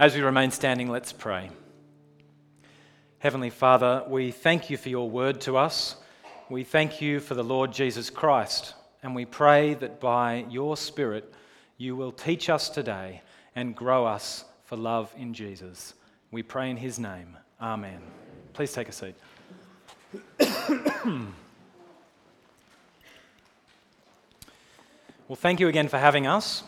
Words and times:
As 0.00 0.14
we 0.14 0.22
remain 0.22 0.50
standing, 0.50 0.88
let's 0.88 1.12
pray. 1.12 1.50
Heavenly 3.18 3.50
Father, 3.50 4.02
we 4.08 4.30
thank 4.30 4.70
you 4.70 4.78
for 4.78 4.88
your 4.88 5.10
word 5.10 5.42
to 5.42 5.58
us. 5.58 5.94
We 6.48 6.64
thank 6.64 7.02
you 7.02 7.20
for 7.20 7.34
the 7.34 7.44
Lord 7.44 7.70
Jesus 7.70 8.08
Christ, 8.08 8.72
and 9.02 9.14
we 9.14 9.26
pray 9.26 9.74
that 9.74 10.00
by 10.00 10.46
your 10.48 10.78
Spirit 10.78 11.30
you 11.76 11.96
will 11.96 12.12
teach 12.12 12.48
us 12.48 12.70
today 12.70 13.20
and 13.54 13.76
grow 13.76 14.06
us 14.06 14.46
for 14.64 14.76
love 14.76 15.12
in 15.18 15.34
Jesus. 15.34 15.92
We 16.30 16.42
pray 16.42 16.70
in 16.70 16.78
his 16.78 16.98
name. 16.98 17.36
Amen. 17.60 18.00
Please 18.54 18.72
take 18.72 18.88
a 18.88 18.92
seat. 18.92 19.16
well, 25.28 25.36
thank 25.36 25.60
you 25.60 25.68
again 25.68 25.88
for 25.88 25.98
having 25.98 26.26
us. 26.26 26.62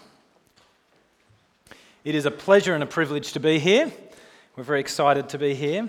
It 2.04 2.16
is 2.16 2.26
a 2.26 2.32
pleasure 2.32 2.74
and 2.74 2.82
a 2.82 2.86
privilege 2.86 3.32
to 3.34 3.38
be 3.38 3.60
here. 3.60 3.88
We're 4.56 4.64
very 4.64 4.80
excited 4.80 5.28
to 5.28 5.38
be 5.38 5.54
here. 5.54 5.88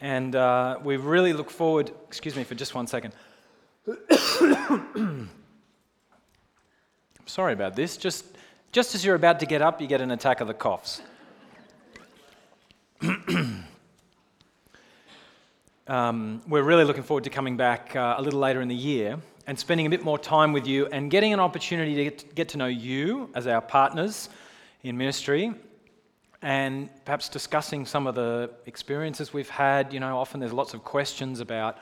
And 0.00 0.36
uh, 0.36 0.78
we 0.84 0.96
really 0.96 1.32
look 1.32 1.50
forward, 1.50 1.90
excuse 2.06 2.36
me 2.36 2.44
for 2.44 2.54
just 2.54 2.76
one 2.76 2.86
second. 2.86 3.12
Sorry 7.26 7.54
about 7.54 7.74
this. 7.74 7.96
Just, 7.96 8.24
just 8.70 8.94
as 8.94 9.04
you're 9.04 9.16
about 9.16 9.40
to 9.40 9.46
get 9.46 9.62
up, 9.62 9.80
you 9.80 9.88
get 9.88 10.00
an 10.00 10.12
attack 10.12 10.40
of 10.40 10.46
the 10.46 10.54
coughs. 10.54 11.02
um, 15.88 16.40
we're 16.46 16.62
really 16.62 16.84
looking 16.84 17.02
forward 17.02 17.24
to 17.24 17.30
coming 17.30 17.56
back 17.56 17.96
uh, 17.96 18.14
a 18.16 18.22
little 18.22 18.38
later 18.38 18.60
in 18.60 18.68
the 18.68 18.76
year 18.76 19.18
and 19.48 19.58
spending 19.58 19.86
a 19.86 19.90
bit 19.90 20.04
more 20.04 20.20
time 20.20 20.52
with 20.52 20.68
you 20.68 20.86
and 20.86 21.10
getting 21.10 21.32
an 21.32 21.40
opportunity 21.40 21.96
to 21.96 22.04
get, 22.04 22.32
get 22.36 22.48
to 22.50 22.58
know 22.58 22.66
you 22.66 23.28
as 23.34 23.48
our 23.48 23.60
partners 23.60 24.28
in 24.82 24.96
ministry 24.96 25.54
and 26.42 26.90
perhaps 27.04 27.28
discussing 27.28 27.86
some 27.86 28.06
of 28.06 28.16
the 28.16 28.50
experiences 28.66 29.32
we've 29.32 29.48
had. 29.48 29.92
You 29.92 30.00
know, 30.00 30.18
often 30.18 30.40
there's 30.40 30.52
lots 30.52 30.74
of 30.74 30.82
questions 30.82 31.40
about, 31.40 31.78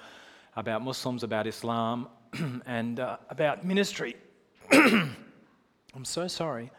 about 0.55 0.83
Muslims, 0.83 1.23
about 1.23 1.47
Islam, 1.47 2.09
and 2.67 3.01
uh, 3.01 3.17
about 3.31 3.65
ministry. 3.65 4.17
I'm 4.73 6.05
so 6.05 6.29
sorry. 6.29 6.71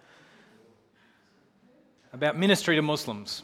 About 2.14 2.38
ministry 2.38 2.76
to 2.76 2.82
Muslims. 2.82 3.42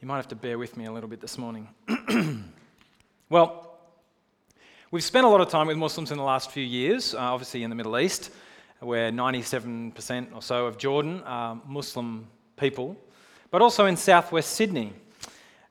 You 0.00 0.08
might 0.08 0.16
have 0.16 0.28
to 0.28 0.36
bear 0.36 0.58
with 0.58 0.76
me 0.76 0.86
a 0.86 0.92
little 0.92 1.08
bit 1.10 1.20
this 1.20 1.36
morning. 1.36 1.68
well, 3.28 3.78
we've 4.90 5.04
spent 5.04 5.26
a 5.26 5.28
lot 5.28 5.40
of 5.40 5.48
time 5.48 5.66
with 5.66 5.76
Muslims 5.76 6.10
in 6.10 6.16
the 6.16 6.24
last 6.24 6.50
few 6.50 6.64
years, 6.64 7.14
uh, 7.14 7.18
obviously 7.18 7.62
in 7.62 7.70
the 7.70 7.76
Middle 7.76 7.98
East 7.98 8.30
where 8.82 9.10
97% 9.10 10.34
or 10.34 10.42
so 10.42 10.66
of 10.66 10.76
Jordan 10.76 11.22
are 11.24 11.60
Muslim 11.66 12.26
people, 12.56 12.96
but 13.50 13.62
also 13.62 13.86
in 13.86 13.96
southwest 13.96 14.50
Sydney. 14.50 14.92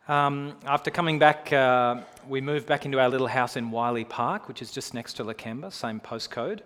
Um, 0.08 0.56
after 0.66 0.90
coming 0.90 1.20
back, 1.20 1.52
uh, 1.53 2.02
we 2.28 2.42
moved 2.42 2.68
back 2.68 2.86
into 2.86 3.00
our 3.00 3.09
little 3.09 3.28
house 3.28 3.56
in 3.56 3.72
Wiley 3.72 4.06
Park, 4.06 4.48
which 4.48 4.62
is 4.62 4.72
just 4.72 4.94
next 4.94 5.14
to 5.14 5.23
Lakemba, 5.23 5.72
same 5.72 6.00
postcode. 6.00 6.62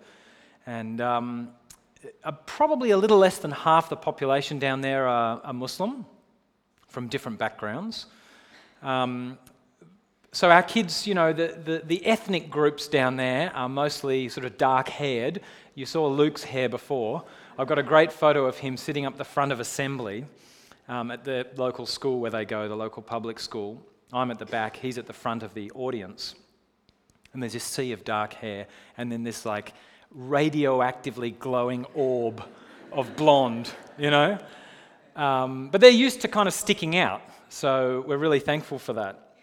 And 0.66 1.00
um, 1.00 1.50
uh, 2.24 2.32
probably 2.46 2.90
a 2.90 2.96
little 2.96 3.18
less 3.18 3.38
than 3.38 3.50
half 3.50 3.88
the 3.88 3.96
population 3.96 4.58
down 4.58 4.80
there 4.80 5.06
are, 5.06 5.40
are 5.44 5.52
Muslim 5.52 6.06
from 6.88 7.08
different 7.08 7.38
backgrounds. 7.38 8.06
Um, 8.82 9.38
so 10.32 10.50
our 10.50 10.62
kids, 10.62 11.06
you 11.06 11.14
know, 11.14 11.32
the, 11.32 11.58
the, 11.64 11.82
the, 11.84 12.06
ethnic 12.06 12.50
groups 12.50 12.88
down 12.88 13.16
there 13.16 13.50
are 13.54 13.68
mostly 13.68 14.28
sort 14.28 14.44
of 14.44 14.58
dark 14.58 14.88
haired. 14.88 15.40
You 15.76 15.84
saw 15.84 16.06
Luke's 16.06 16.42
hair 16.42 16.70
before. 16.70 17.22
I've 17.58 17.66
got 17.66 17.78
a 17.78 17.82
great 17.82 18.10
photo 18.10 18.46
of 18.46 18.56
him 18.56 18.78
sitting 18.78 19.04
up 19.04 19.18
the 19.18 19.24
front 19.24 19.52
of 19.52 19.60
assembly 19.60 20.24
um, 20.88 21.10
at 21.10 21.22
the 21.22 21.46
local 21.56 21.84
school 21.84 22.18
where 22.18 22.30
they 22.30 22.46
go, 22.46 22.66
the 22.66 22.74
local 22.74 23.02
public 23.02 23.38
school. 23.38 23.86
I'm 24.10 24.30
at 24.30 24.38
the 24.38 24.46
back, 24.46 24.76
he's 24.76 24.96
at 24.96 25.06
the 25.06 25.12
front 25.12 25.42
of 25.42 25.52
the 25.52 25.70
audience. 25.72 26.34
And 27.34 27.42
there's 27.42 27.52
this 27.52 27.62
sea 27.62 27.92
of 27.92 28.06
dark 28.06 28.32
hair, 28.32 28.68
and 28.96 29.12
then 29.12 29.22
this 29.22 29.44
like 29.44 29.74
radioactively 30.18 31.38
glowing 31.38 31.84
orb 31.92 32.42
of 32.90 33.14
blonde, 33.14 33.70
you 33.98 34.10
know? 34.10 34.38
Um, 35.14 35.68
but 35.68 35.82
they're 35.82 35.90
used 35.90 36.22
to 36.22 36.28
kind 36.28 36.48
of 36.48 36.54
sticking 36.54 36.96
out, 36.96 37.20
so 37.50 38.02
we're 38.08 38.16
really 38.16 38.40
thankful 38.40 38.78
for 38.78 38.94
that. 38.94 39.34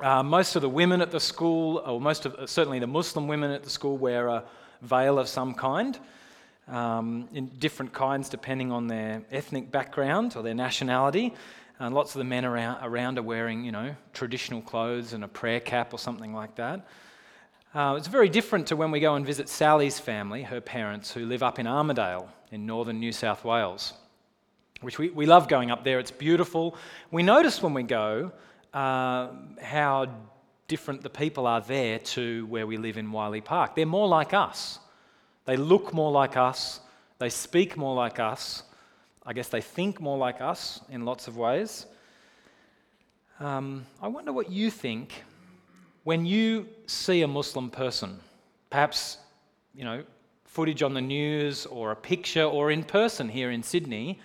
Uh, 0.00 0.22
most 0.22 0.54
of 0.54 0.60
the 0.60 0.68
women 0.68 1.00
at 1.00 1.10
the 1.10 1.20
school, 1.20 1.78
or 1.86 1.98
most 1.98 2.26
of 2.26 2.50
certainly 2.50 2.78
the 2.78 2.86
Muslim 2.86 3.26
women 3.26 3.50
at 3.52 3.64
the 3.64 3.70
school, 3.70 3.96
wear 3.96 4.28
a 4.28 4.44
veil 4.82 5.18
of 5.18 5.28
some 5.28 5.54
kind, 5.54 5.98
um, 6.68 7.28
in 7.32 7.46
different 7.58 7.92
kinds 7.92 8.28
depending 8.28 8.72
on 8.72 8.86
their 8.86 9.22
ethnic 9.30 9.70
background 9.70 10.34
or 10.36 10.42
their 10.42 10.54
nationality. 10.54 11.34
And 11.78 11.94
lots 11.94 12.14
of 12.14 12.20
the 12.20 12.24
men 12.24 12.44
around, 12.44 12.78
around 12.82 13.18
are 13.18 13.22
wearing, 13.22 13.64
you 13.64 13.72
know, 13.72 13.94
traditional 14.14 14.62
clothes 14.62 15.12
and 15.12 15.22
a 15.22 15.28
prayer 15.28 15.60
cap 15.60 15.92
or 15.92 15.98
something 15.98 16.32
like 16.32 16.54
that. 16.54 16.86
Uh, 17.74 17.96
it's 17.98 18.08
very 18.08 18.30
different 18.30 18.68
to 18.68 18.76
when 18.76 18.90
we 18.90 19.00
go 19.00 19.14
and 19.16 19.26
visit 19.26 19.50
Sally's 19.50 19.98
family, 19.98 20.42
her 20.42 20.62
parents, 20.62 21.12
who 21.12 21.26
live 21.26 21.42
up 21.42 21.58
in 21.58 21.66
Armidale 21.66 22.28
in 22.50 22.64
northern 22.64 22.98
New 22.98 23.12
South 23.12 23.44
Wales, 23.44 23.92
which 24.80 24.98
we, 24.98 25.10
we 25.10 25.26
love 25.26 25.48
going 25.48 25.70
up 25.70 25.84
there. 25.84 25.98
It's 25.98 26.10
beautiful. 26.10 26.76
We 27.10 27.22
notice 27.22 27.62
when 27.62 27.74
we 27.74 27.82
go 27.82 28.32
uh, 28.72 29.28
how 29.60 30.06
different 30.68 31.02
the 31.02 31.10
people 31.10 31.46
are 31.46 31.60
there 31.60 31.98
to 31.98 32.46
where 32.46 32.66
we 32.66 32.76
live 32.76 32.96
in 32.96 33.12
Wiley 33.12 33.40
Park. 33.40 33.74
They're 33.74 33.86
more 33.86 34.08
like 34.08 34.34
us. 34.34 34.78
They 35.44 35.56
look 35.56 35.92
more 35.94 36.10
like 36.10 36.36
us. 36.36 36.80
They 37.18 37.30
speak 37.30 37.76
more 37.76 37.94
like 37.94 38.18
us. 38.18 38.62
I 39.24 39.32
guess 39.32 39.48
they 39.48 39.60
think 39.60 40.00
more 40.00 40.18
like 40.18 40.40
us 40.40 40.80
in 40.88 41.04
lots 41.04 41.28
of 41.28 41.36
ways. 41.36 41.86
Um, 43.38 43.86
I 44.00 44.08
wonder 44.08 44.32
what 44.32 44.50
you 44.50 44.70
think 44.70 45.24
when 46.04 46.24
you 46.24 46.68
see 46.86 47.22
a 47.22 47.28
Muslim 47.28 47.70
person, 47.70 48.18
perhaps, 48.70 49.18
you 49.74 49.84
know, 49.84 50.04
footage 50.44 50.82
on 50.82 50.94
the 50.94 51.00
news 51.00 51.66
or 51.66 51.90
a 51.90 51.96
picture 51.96 52.44
or 52.44 52.70
in 52.70 52.82
person 52.82 53.28
here 53.28 53.50
in 53.50 53.62
Sydney 53.62 54.20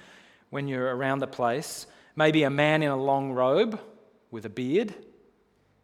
when 0.50 0.68
you're 0.68 0.96
around 0.96 1.20
the 1.20 1.28
place, 1.28 1.88
maybe 2.16 2.44
a 2.44 2.50
man 2.50 2.84
in 2.84 2.90
a 2.90 2.96
long 2.96 3.32
robe 3.32 3.80
with 4.32 4.46
a 4.46 4.50
beard, 4.50 4.94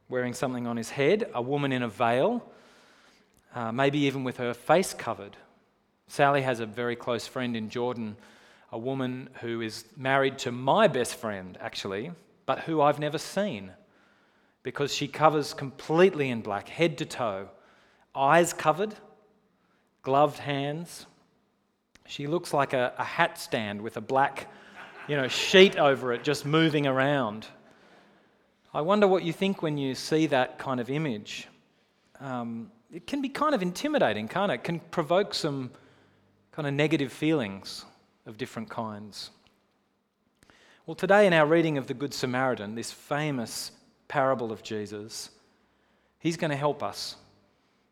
wearing 0.09 0.34
something 0.34 0.68
on 0.68 0.78
his 0.78 0.90
head, 0.90 1.29
a 1.34 1.41
woman 1.41 1.72
in 1.72 1.84
a 1.84 1.88
veil, 1.88 2.44
uh, 3.56 3.72
maybe 3.72 4.00
even 4.00 4.23
with 4.23 4.38
her 4.38 4.53
face 4.53 4.94
covered. 4.94 5.35
Sally 6.07 6.41
has 6.41 6.59
a 6.59 6.66
very 6.66 6.95
close 6.95 7.28
friend 7.28 7.56
in 7.56 7.69
Jordan, 7.69 8.16
a 8.72 8.78
woman 8.78 9.29
who 9.41 9.62
is 9.62 9.85
married 9.95 10.38
to 10.40 10.51
my 10.51 10.88
best 10.88 11.16
friend, 11.16 11.57
actually, 11.62 12.12
but 12.45 12.59
who 12.59 12.81
I've 12.81 13.00
never 13.00 13.18
seen 13.18 13.72
because 14.68 14.94
she 14.94 15.07
covers 15.07 15.53
completely 15.53 16.29
in 16.29 16.41
black, 16.41 16.68
head 16.68 16.97
to 16.97 17.06
toe, 17.06 17.47
eyes 18.13 18.51
covered, 18.51 18.94
gloved 20.01 20.39
hands. 20.39 21.06
She 22.06 22.28
looks 22.28 22.53
like 22.53 22.74
a, 22.74 22.94
a 22.97 23.03
hat 23.06 23.39
stand 23.39 23.81
with 23.81 23.95
a 23.95 24.01
black 24.01 24.51
you 25.07 25.16
know, 25.16 25.29
sheet 25.29 25.78
over 25.78 26.12
it 26.12 26.22
just 26.22 26.45
moving 26.45 26.85
around. 26.85 27.47
I 28.74 28.82
wonder 28.82 29.08
what 29.08 29.24
you 29.24 29.32
think 29.32 29.62
when 29.62 29.78
you 29.78 29.96
see 29.96 30.28
that 30.28 30.60
kind 30.60 30.80
of 30.80 30.90
image. 30.90 31.48
Um, 32.20 32.72
it 32.92 33.08
can 33.08 33.22
be 33.22 33.30
kind 33.30 33.56
of 33.56 33.62
intimidating, 33.62 34.28
can't 34.28 34.52
it? 34.52 34.56
It 34.56 34.64
can 34.64 34.80
provoke 34.80 35.34
some 35.34 35.72
kind 36.52 36.68
of 36.68 36.74
negative 36.74 37.12
feelings 37.12 37.86
of 38.26 38.38
different 38.38 38.70
kinds. 38.70 39.32
Well, 40.86 40.96
today 40.96 41.28
in 41.28 41.34
our 41.34 41.46
reading 41.46 41.78
of 41.78 41.88
the 41.88 41.94
Good 41.94 42.14
Samaritan, 42.14 42.76
this 42.76 42.92
famous 42.92 43.72
parable 44.08 44.52
of 44.52 44.64
Jesus, 44.64 45.30
he's 46.20 46.38
going 46.38 46.52
to 46.52 46.58
help 46.58 46.84
us 46.84 47.16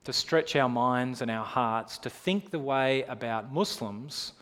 to 0.03 0.13
stretch 0.13 0.55
our 0.55 0.69
minds 0.69 1.21
and 1.21 1.31
our 1.31 1.45
hearts 1.45 1.97
to 1.99 2.09
think 2.09 2.51
the 2.51 2.59
way 2.59 3.03
about 3.03 3.51
Muslims 3.51 4.33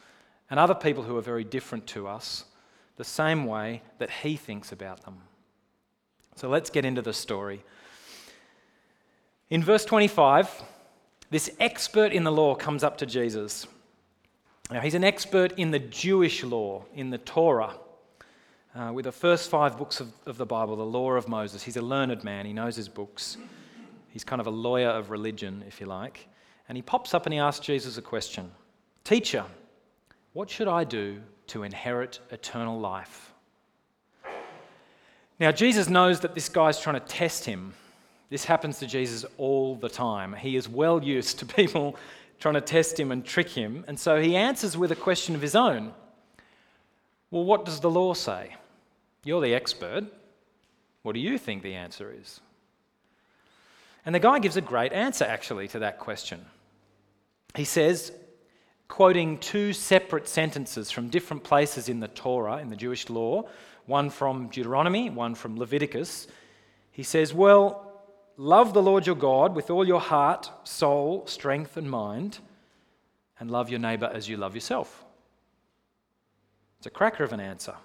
and 0.50 0.60
other 0.60 0.76
people 0.76 1.04
who 1.04 1.18
are 1.18 1.22
very 1.22 1.44
different 1.44 1.88
to 1.88 2.08
us, 2.08 2.46
the 2.98 3.04
same 3.04 3.46
way 3.46 3.82
that 3.98 4.10
he 4.10 4.36
thinks 4.36 4.72
about 4.72 5.04
them. 5.04 5.22
So 6.36 6.50
let's 6.50 6.70
get 6.70 6.86
into 6.86 7.02
the 7.02 7.14
story. 7.14 7.64
In 9.50 9.64
verse 9.64 9.86
25, 9.86 10.64
this 11.30 11.52
expert 11.60 12.12
in 12.12 12.24
the 12.24 12.32
law 12.32 12.56
comes 12.56 12.84
up 12.84 12.98
to 12.98 13.06
Jesus. 13.06 13.68
Now, 14.72 14.82
he's 14.82 14.96
an 14.96 15.04
expert 15.04 15.54
in 15.58 15.72
the 15.72 15.80
Jewish 15.80 16.44
law, 16.44 16.86
in 16.96 17.10
the 17.10 17.18
Torah, 17.18 17.76
uh, 18.76 18.92
with 18.94 19.06
the 19.06 19.12
first 19.12 19.50
five 19.50 19.78
books 19.78 20.00
of, 20.00 20.12
of 20.26 20.38
the 20.38 20.46
Bible, 20.46 20.76
the 20.76 20.84
law 20.84 21.12
of 21.12 21.28
Moses. 21.28 21.62
He's 21.62 21.78
a 21.78 21.82
learned 21.82 22.24
man, 22.24 22.46
he 22.46 22.54
knows 22.54 22.76
his 22.76 22.90
books. 22.90 23.38
He's 24.10 24.24
kind 24.24 24.40
of 24.40 24.48
a 24.48 24.52
lawyer 24.52 24.90
of 24.90 25.10
religion, 25.10 25.64
if 25.68 25.82
you 25.82 25.88
like. 25.88 26.28
And 26.70 26.78
he 26.78 26.82
pops 26.82 27.14
up 27.14 27.26
and 27.26 27.34
he 27.34 27.40
asks 27.40 27.66
Jesus 27.66 27.98
a 27.98 28.02
question 28.02 28.52
Teacher, 29.04 29.46
what 30.34 30.50
should 30.50 30.68
I 30.68 30.84
do 30.84 31.22
to 31.48 31.64
inherit 31.64 32.20
eternal 32.32 32.80
life? 32.80 33.33
Now, 35.44 35.52
Jesus 35.52 35.90
knows 35.90 36.22
that 36.22 36.36
this 36.36 36.48
guy's 36.48 36.80
trying 36.80 37.02
to 37.02 37.06
test 37.06 37.44
him. 37.44 37.74
This 38.30 38.46
happens 38.46 38.80
to 38.80 38.88
Jesus 38.88 39.26
all 39.38 39.76
the 39.76 39.90
time. 39.90 40.32
He 40.32 40.56
is 40.56 40.70
well 40.70 41.04
used 41.04 41.40
to 41.40 41.46
people 41.58 41.98
trying 42.40 42.54
to 42.54 42.62
test 42.62 42.98
him 42.98 43.12
and 43.12 43.26
trick 43.26 43.50
him, 43.50 43.84
and 43.86 44.00
so 44.00 44.22
he 44.22 44.38
answers 44.38 44.78
with 44.78 44.94
a 44.94 44.96
question 44.96 45.36
of 45.36 45.42
his 45.42 45.54
own 45.54 45.92
Well, 47.30 47.44
what 47.44 47.66
does 47.66 47.82
the 47.82 47.90
law 47.90 48.14
say? 48.14 48.56
You're 49.26 49.42
the 49.42 49.54
expert. 49.54 50.06
What 51.02 51.12
do 51.12 51.20
you 51.20 51.38
think 51.38 51.62
the 51.62 51.76
answer 51.76 52.10
is? 52.18 52.40
And 54.06 54.16
the 54.16 54.20
guy 54.20 54.40
gives 54.40 54.56
a 54.56 54.62
great 54.62 54.94
answer, 54.94 55.26
actually, 55.26 55.68
to 55.68 55.80
that 55.80 56.00
question. 56.00 56.46
He 57.54 57.66
says, 57.66 58.14
quoting 58.88 59.38
two 59.38 59.74
separate 59.74 60.28
sentences 60.28 60.92
from 60.92 61.10
different 61.10 61.44
places 61.44 61.90
in 61.90 62.00
the 62.00 62.08
Torah, 62.10 62.58
in 62.58 62.70
the 62.70 62.76
Jewish 62.76 63.10
law, 63.10 63.44
one 63.86 64.10
from 64.10 64.48
Deuteronomy, 64.48 65.10
one 65.10 65.36
from 65.36 65.58
Leviticus, 65.58 66.28
he 66.92 67.04
says, 67.04 67.34
Well, 67.34 67.92
love 68.38 68.74
the 68.74 68.82
Lord 68.82 69.06
your 69.06 69.16
God 69.16 69.56
with 69.56 69.70
all 69.70 69.86
your 69.86 70.00
heart, 70.00 70.50
soul, 70.64 71.26
strength, 71.28 71.76
and 71.76 71.90
mind, 71.90 72.40
and 73.40 73.50
love 73.50 73.70
your 73.70 73.80
neighbor 73.80 74.10
as 74.14 74.30
you 74.30 74.38
love 74.38 74.56
yourself. 74.56 75.04
It's 76.78 76.88
a 76.88 76.92
cracker 76.92 77.24
of 77.24 77.34
an 77.34 77.40
answer. 77.40 77.76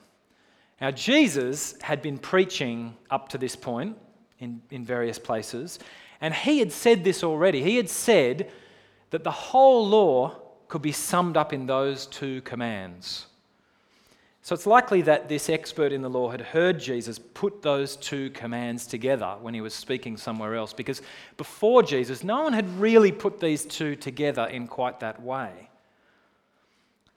Now, 0.80 0.90
Jesus 0.90 1.74
had 1.80 2.02
been 2.02 2.18
preaching 2.18 2.96
up 3.10 3.28
to 3.30 3.38
this 3.38 3.56
point 3.56 3.96
in, 4.38 4.62
in 4.70 4.84
various 4.84 5.18
places, 5.18 5.78
and 6.20 6.34
he 6.34 6.58
had 6.58 6.70
said 6.70 7.02
this 7.02 7.24
already. 7.24 7.62
He 7.62 7.76
had 7.76 7.88
said 7.88 8.50
that 9.10 9.24
the 9.24 9.30
whole 9.30 9.88
law 9.88 10.36
could 10.68 10.82
be 10.82 10.92
summed 10.92 11.36
up 11.36 11.52
in 11.52 11.66
those 11.66 12.06
two 12.06 12.40
commands. 12.42 13.26
So 14.42 14.54
it's 14.54 14.66
likely 14.66 15.02
that 15.02 15.28
this 15.28 15.50
expert 15.50 15.92
in 15.92 16.00
the 16.00 16.08
law 16.08 16.30
had 16.30 16.40
heard 16.40 16.80
Jesus 16.80 17.18
put 17.18 17.60
those 17.60 17.96
two 17.96 18.30
commands 18.30 18.86
together 18.86 19.36
when 19.42 19.52
he 19.52 19.60
was 19.60 19.74
speaking 19.74 20.16
somewhere 20.16 20.54
else, 20.54 20.72
because 20.72 21.02
before 21.36 21.82
Jesus, 21.82 22.24
no 22.24 22.42
one 22.42 22.54
had 22.54 22.80
really 22.80 23.12
put 23.12 23.40
these 23.40 23.66
two 23.66 23.94
together 23.94 24.46
in 24.46 24.66
quite 24.66 25.00
that 25.00 25.22
way. 25.22 25.68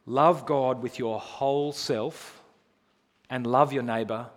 Love 0.05 0.45
God 0.45 0.81
with 0.81 0.99
your 0.99 1.19
whole 1.19 1.71
self 1.71 2.41
and 3.29 3.47
love 3.47 3.71
your 3.71 3.83
neighbor 3.83 4.27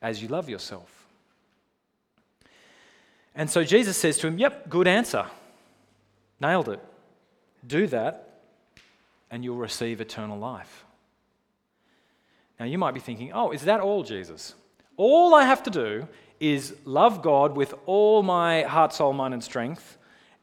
as 0.00 0.22
you 0.22 0.28
love 0.28 0.48
yourself. 0.48 1.08
And 3.34 3.50
so 3.50 3.64
Jesus 3.64 3.96
says 3.96 4.18
to 4.18 4.28
him, 4.28 4.38
Yep, 4.38 4.68
good 4.68 4.86
answer. 4.86 5.26
Nailed 6.40 6.68
it. 6.68 6.80
Do 7.66 7.86
that, 7.88 8.25
and 9.30 9.44
you'll 9.44 9.56
receive 9.56 10.00
eternal 10.00 10.38
life. 10.38 10.84
Now, 12.58 12.66
you 12.66 12.78
might 12.78 12.94
be 12.94 13.00
thinking, 13.00 13.32
oh, 13.32 13.50
is 13.50 13.62
that 13.62 13.80
all, 13.80 14.02
Jesus? 14.02 14.54
All 14.96 15.34
I 15.34 15.44
have 15.44 15.62
to 15.64 15.70
do 15.70 16.08
is 16.40 16.74
love 16.84 17.22
God 17.22 17.56
with 17.56 17.74
all 17.86 18.22
my 18.22 18.62
heart, 18.62 18.92
soul, 18.92 19.12
mind, 19.12 19.34
and 19.34 19.44
strength, 19.44 19.98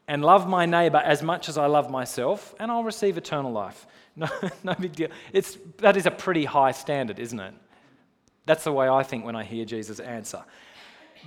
and 0.06 0.24
love 0.24 0.48
my 0.48 0.66
neighbor 0.66 0.98
as 0.98 1.22
much 1.22 1.48
as 1.48 1.56
I 1.58 1.66
love 1.66 1.90
myself, 1.90 2.54
and 2.60 2.70
I'll 2.70 2.84
receive 2.84 3.16
eternal 3.16 3.52
life. 3.52 3.86
No, 4.16 4.28
no 4.62 4.74
big 4.74 4.92
deal. 4.92 5.08
It's, 5.32 5.58
that 5.78 5.96
is 5.96 6.06
a 6.06 6.10
pretty 6.12 6.44
high 6.44 6.70
standard, 6.70 7.18
isn't 7.18 7.40
it? 7.40 7.52
That's 8.46 8.62
the 8.62 8.70
way 8.70 8.88
I 8.88 9.02
think 9.02 9.24
when 9.24 9.34
I 9.34 9.42
hear 9.42 9.64
Jesus' 9.64 9.98
answer. 9.98 10.44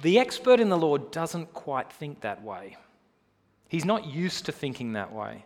The 0.01 0.19
expert 0.19 0.62
in 0.62 0.69
the 0.69 0.77
law 0.77 0.95
doesn't 0.95 1.54
quite 1.54 1.92
think 1.92 2.21
that 2.21 2.42
way. 2.44 2.77
He's 3.68 3.83
not 3.83 4.06
used 4.06 4.45
to 4.45 4.54
thinking 4.54 4.94
that 4.94 5.12
way. 5.12 5.44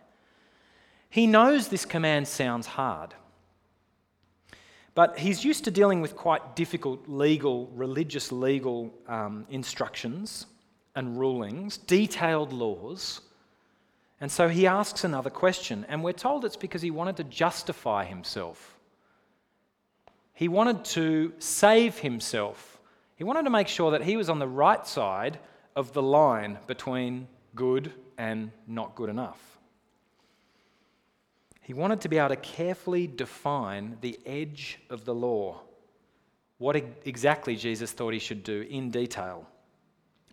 He 1.12 1.26
knows 1.26 1.68
this 1.68 1.84
command 1.84 2.26
sounds 2.26 2.66
hard. 2.66 3.12
But 4.94 5.18
he's 5.18 5.44
used 5.44 5.64
to 5.64 5.70
dealing 5.70 6.00
with 6.00 6.16
quite 6.16 6.56
difficult 6.56 7.06
legal, 7.06 7.66
religious 7.74 8.32
legal 8.32 8.90
um, 9.06 9.44
instructions 9.50 10.46
and 10.96 11.20
rulings, 11.20 11.76
detailed 11.76 12.54
laws. 12.54 13.20
And 14.22 14.32
so 14.32 14.48
he 14.48 14.66
asks 14.66 15.04
another 15.04 15.28
question, 15.28 15.84
and 15.90 16.02
we're 16.02 16.14
told 16.14 16.46
it's 16.46 16.56
because 16.56 16.80
he 16.80 16.90
wanted 16.90 17.18
to 17.18 17.24
justify 17.24 18.06
himself. 18.06 18.78
He 20.32 20.48
wanted 20.48 20.82
to 20.96 21.34
save 21.38 21.98
himself. 21.98 22.80
He 23.16 23.24
wanted 23.24 23.42
to 23.42 23.50
make 23.50 23.68
sure 23.68 23.90
that 23.90 24.02
he 24.02 24.16
was 24.16 24.30
on 24.30 24.38
the 24.38 24.48
right 24.48 24.86
side 24.86 25.38
of 25.76 25.92
the 25.92 26.02
line 26.02 26.58
between 26.66 27.28
good 27.54 27.92
and 28.16 28.50
not 28.66 28.94
good 28.94 29.10
enough. 29.10 29.51
He 31.62 31.74
wanted 31.74 32.00
to 32.00 32.08
be 32.08 32.18
able 32.18 32.30
to 32.30 32.36
carefully 32.36 33.06
define 33.06 33.96
the 34.00 34.18
edge 34.26 34.80
of 34.90 35.04
the 35.04 35.14
law, 35.14 35.60
what 36.58 36.76
exactly 37.04 37.54
Jesus 37.54 37.92
thought 37.92 38.12
he 38.12 38.18
should 38.18 38.42
do 38.42 38.62
in 38.62 38.90
detail. 38.90 39.46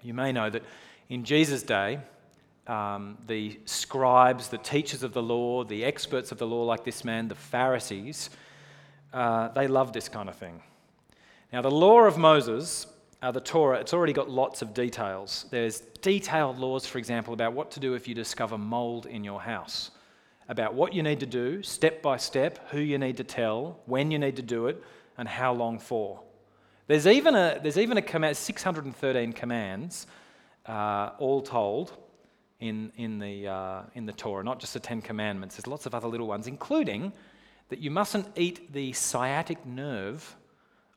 You 0.02 0.16
may 0.16 0.32
know 0.32 0.50
that 0.50 0.64
in 1.08 1.24
Jesus' 1.24 1.62
day, 1.62 2.00
um, 2.66 3.18
the 3.28 3.60
scribes, 3.66 4.48
the 4.48 4.58
teachers 4.58 5.04
of 5.04 5.14
the 5.14 5.22
law, 5.22 5.64
the 5.64 5.86
experts 5.86 6.32
of 6.32 6.40
the 6.40 6.48
law, 6.48 6.64
like 6.64 6.84
this 6.84 7.04
man, 7.04 7.28
the 7.28 7.36
Pharisees, 7.36 8.32
uh, 9.14 9.50
they 9.50 9.68
loved 9.68 9.94
this 9.94 10.10
kind 10.10 10.30
of 10.30 10.36
thing. 10.36 10.62
Now, 11.54 11.62
the 11.62 11.72
law 11.72 12.02
of 12.02 12.18
Moses, 12.18 12.88
uh, 13.22 13.32
the 13.32 13.42
Torah, 13.42 13.80
it's 13.80 13.94
already 13.94 14.14
got 14.14 14.30
lots 14.30 14.62
of 14.62 14.74
details. 14.74 15.46
There's 15.52 15.82
detailed 16.02 16.58
laws, 16.58 16.88
for 16.88 16.98
example, 16.98 17.34
about 17.34 17.54
what 17.54 17.70
to 17.72 17.80
do 17.80 17.94
if 17.94 18.08
you 18.08 18.16
discover 18.16 18.58
mold 18.58 19.06
in 19.06 19.24
your 19.24 19.42
house 19.42 19.92
about 20.50 20.74
what 20.74 20.94
you 20.94 21.04
need 21.04 21.20
to 21.22 21.28
do, 21.28 21.64
step 21.64 22.02
by 22.02 22.18
step, 22.18 22.70
who 22.72 22.80
you 22.80 22.98
need 22.98 23.16
to 23.18 23.24
tell, 23.24 23.80
when 23.86 24.10
you 24.10 24.18
need 24.18 24.36
to 24.36 24.42
do 24.42 24.66
it, 24.66 24.84
and 25.18 25.28
how 25.28 25.54
long 25.54 25.78
for. 25.78 26.22
There's 26.88 27.06
even 27.06 27.36
a, 27.36 27.60
there's 27.62 27.78
even 27.78 27.98
a 27.98 28.02
command, 28.02 28.36
613 28.36 29.32
commands, 29.32 30.08
uh, 30.66 31.12
all 31.20 31.42
told, 31.42 31.96
in, 32.60 32.92
in, 32.98 33.20
the, 33.20 33.48
uh, 33.48 33.82
in 33.94 34.08
the 34.08 34.12
Torah, 34.12 34.44
not 34.44 34.60
just 34.60 34.74
the 34.74 34.80
Ten 34.80 35.02
Commandments. 35.02 35.56
There's 35.56 35.68
lots 35.68 35.86
of 35.86 35.94
other 35.94 36.08
little 36.08 36.28
ones, 36.28 36.48
including 36.48 37.14
that 37.70 37.80
you 37.80 37.92
mustn't 37.92 38.26
eat 38.36 38.74
the 38.74 38.92
sciatic 38.94 39.64
nerve 39.68 40.36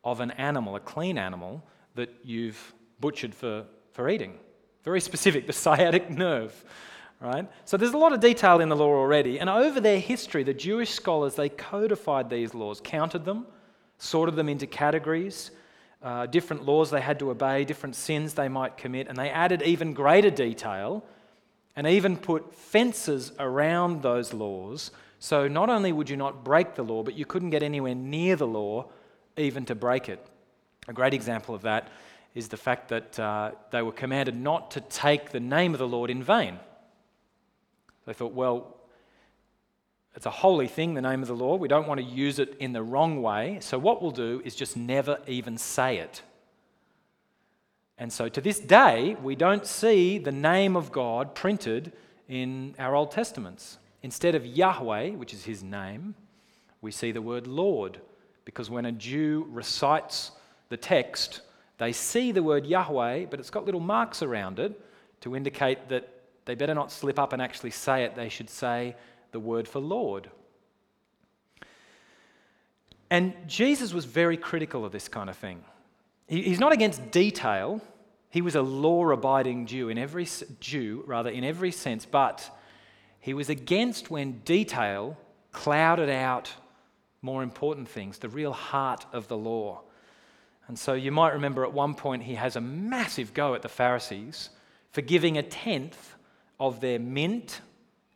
of 0.03 0.21
an 0.21 0.31
animal, 0.33 0.77
a 0.77 0.81
clean 0.81 1.19
animal, 1.19 1.63
that 1.95 2.09
you've 2.25 2.73
butchered 3.01 3.35
for, 3.35 3.67
for 3.93 4.09
eating. 4.09 4.39
Very 4.83 5.01
specific, 5.01 5.47
the 5.47 5.53
sciatic 5.53 6.11
nerve 6.27 6.65
right? 7.23 7.49
So 7.65 7.77
there's 7.77 7.93
a 7.93 7.99
lot 7.99 8.13
of 8.13 8.21
detail 8.21 8.61
in 8.61 8.69
the 8.69 8.77
law 8.77 8.93
already. 8.93 9.39
And 9.39 9.49
over 9.49 9.81
their 9.81 10.01
history, 10.01 10.43
the 10.43 10.55
Jewish 10.55 10.91
scholars, 10.91 11.37
they 11.37 11.49
codified 11.49 12.29
these 12.29 12.53
laws, 12.53 12.81
counted 12.83 13.25
them, 13.25 13.47
sorted 13.99 14.35
them 14.35 14.49
into 14.49 14.67
categories, 14.67 15.53
uh, 16.03 16.27
different 16.27 16.65
laws 16.65 16.91
they 16.91 17.01
had 17.01 17.21
to 17.21 17.31
obey, 17.31 17.65
different 17.65 17.95
sins 17.95 18.35
they 18.35 18.49
might 18.49 18.77
commit, 18.77 19.07
and 19.07 19.17
they 19.17 19.31
added 19.31 19.63
even 19.63 19.95
greater 19.95 20.31
detail 20.31 21.05
and 21.77 21.87
even 21.87 22.17
put 22.17 22.55
fences 22.55 23.33
around 23.39 24.03
those 24.03 24.33
laws. 24.33 24.91
So 25.21 25.47
not 25.47 25.71
only 25.71 25.93
would 25.93 26.11
you 26.11 26.17
not 26.17 26.45
break 26.45 26.75
the 26.75 26.83
law, 26.83 27.05
but 27.05 27.15
you 27.15 27.25
couldn't 27.25 27.51
get 27.51 27.63
anywhere 27.63 27.95
near 27.95 28.35
the 28.35 28.47
law 28.47 28.87
even 29.37 29.65
to 29.67 29.75
break 29.75 30.09
it. 30.09 30.27
A 30.89 30.93
great 30.93 31.15
example 31.15 31.55
of 31.55 31.63
that 31.63 31.89
is 32.35 32.49
the 32.49 32.57
fact 32.57 32.89
that 32.89 33.19
uh, 33.19 33.53
they 33.71 33.83
were 33.83 33.93
commanded 33.93 34.35
not 34.35 34.73
to 34.73 34.81
take 34.81 35.31
the 35.31 35.41
name 35.41 35.73
of 35.73 35.79
the 35.79 35.87
Lord 35.87 36.11
in 36.11 36.23
vain. 36.23 36.59
They 38.07 38.13
thought, 38.13 38.33
well, 38.33 38.77
it's 40.15 40.27
a 40.27 40.31
holy 40.31 40.69
thing, 40.69 40.95
the 40.95 41.01
name 41.01 41.23
of 41.23 41.29
the 41.29 41.35
Lord. 41.35 41.61
We 41.61 41.69
don't 41.69 41.89
want 41.89 42.01
to 42.01 42.07
use 42.07 42.39
it 42.39 42.57
in 42.59 42.73
the 42.73 42.83
wrong 42.83 43.23
way. 43.23 43.59
So, 43.61 43.79
what 43.79 44.03
we'll 44.03 44.11
do 44.11 44.43
is 44.45 44.55
just 44.55 44.77
never 44.77 45.19
even 45.27 45.57
say 45.57 45.99
it. 45.99 46.23
And 47.97 48.13
so, 48.13 48.29
to 48.29 48.41
this 48.41 48.59
day, 48.59 49.17
we 49.23 49.35
don't 49.35 49.67
see 49.67 50.19
the 50.19 50.33
name 50.33 50.77
of 50.77 50.93
God 50.93 51.35
printed 51.35 51.93
in 52.29 52.75
our 52.79 52.95
Old 52.95 53.11
Testaments. 53.11 53.79
Instead 54.03 54.35
of 54.35 54.45
Yahweh, 54.45 55.11
which 55.11 55.33
is 55.33 55.45
his 55.45 55.63
name, 55.63 56.15
we 56.83 56.91
see 56.91 57.13
the 57.13 57.23
word 57.23 57.47
Lord. 57.47 58.01
Because 58.45 58.69
when 58.69 58.85
a 58.85 58.93
Jew 58.93 59.47
recites 59.51 60.33
the 60.69 60.77
text, 60.77 61.41
they 61.79 61.93
see 61.93 62.33
the 62.33 62.43
word 62.43 62.67
Yahweh, 62.67 63.27
but 63.31 63.41
it's 63.41 63.51
got 63.51 63.65
little 63.65 63.81
marks 63.81 64.23
around 64.23 64.59
it 64.59 64.79
to 65.21 65.37
indicate 65.37 65.89
that 65.89 66.22
they 66.45 66.55
better 66.55 66.75
not 66.75 66.91
slip 66.91 67.19
up 67.19 67.33
and 67.33 67.41
actually 67.41 67.71
say 67.71 68.05
it. 68.05 68.15
They 68.15 68.29
should 68.29 68.51
say 68.51 68.97
the 69.31 69.41
word 69.41 69.69
for 69.69 69.81
Lord. 69.81 70.31
And 73.11 73.35
Jesus 73.47 73.93
was 73.93 74.05
very 74.05 74.37
critical 74.37 74.85
of 74.85 74.93
this 74.93 75.09
kind 75.09 75.29
of 75.29 75.37
thing. 75.37 75.63
He's 76.27 76.59
not 76.59 76.73
against 76.73 77.11
detail. 77.11 77.81
He 78.31 78.41
was 78.41 78.55
a 78.55 78.63
law-abiding 78.63 79.67
Jew 79.67 79.91
in 79.91 79.99
every 79.99 80.27
Jew, 80.61 81.05
rather 81.07 81.29
in 81.29 81.45
every 81.45 81.71
sense, 81.71 82.07
but 82.07 82.51
he 83.21 83.35
was 83.35 83.51
against 83.51 84.11
when 84.11 84.41
detail 84.47 85.19
clouded 85.53 86.09
out 86.09 86.55
more 87.21 87.43
important 87.43 87.89
things, 87.89 88.19
the 88.19 88.29
real 88.29 88.53
heart 88.53 89.05
of 89.13 89.29
the 89.29 89.37
law. 89.37 89.83
And 90.67 90.79
so 90.79 90.95
you 90.95 91.13
might 91.13 91.35
remember 91.35 91.65
at 91.65 91.73
one 91.73 91.95
point 91.95 92.23
he 92.23 92.35
has 92.35 92.57
a 92.57 92.61
massive 92.61 93.35
go 93.35 93.55
at 93.55 93.63
the 93.63 93.69
Pharisees 93.69 94.51
for 94.91 95.03
giving 95.03 95.37
a 95.37 95.43
tenth 95.43 96.15
of 96.63 96.79
their 96.79 97.01
mint 97.01 97.61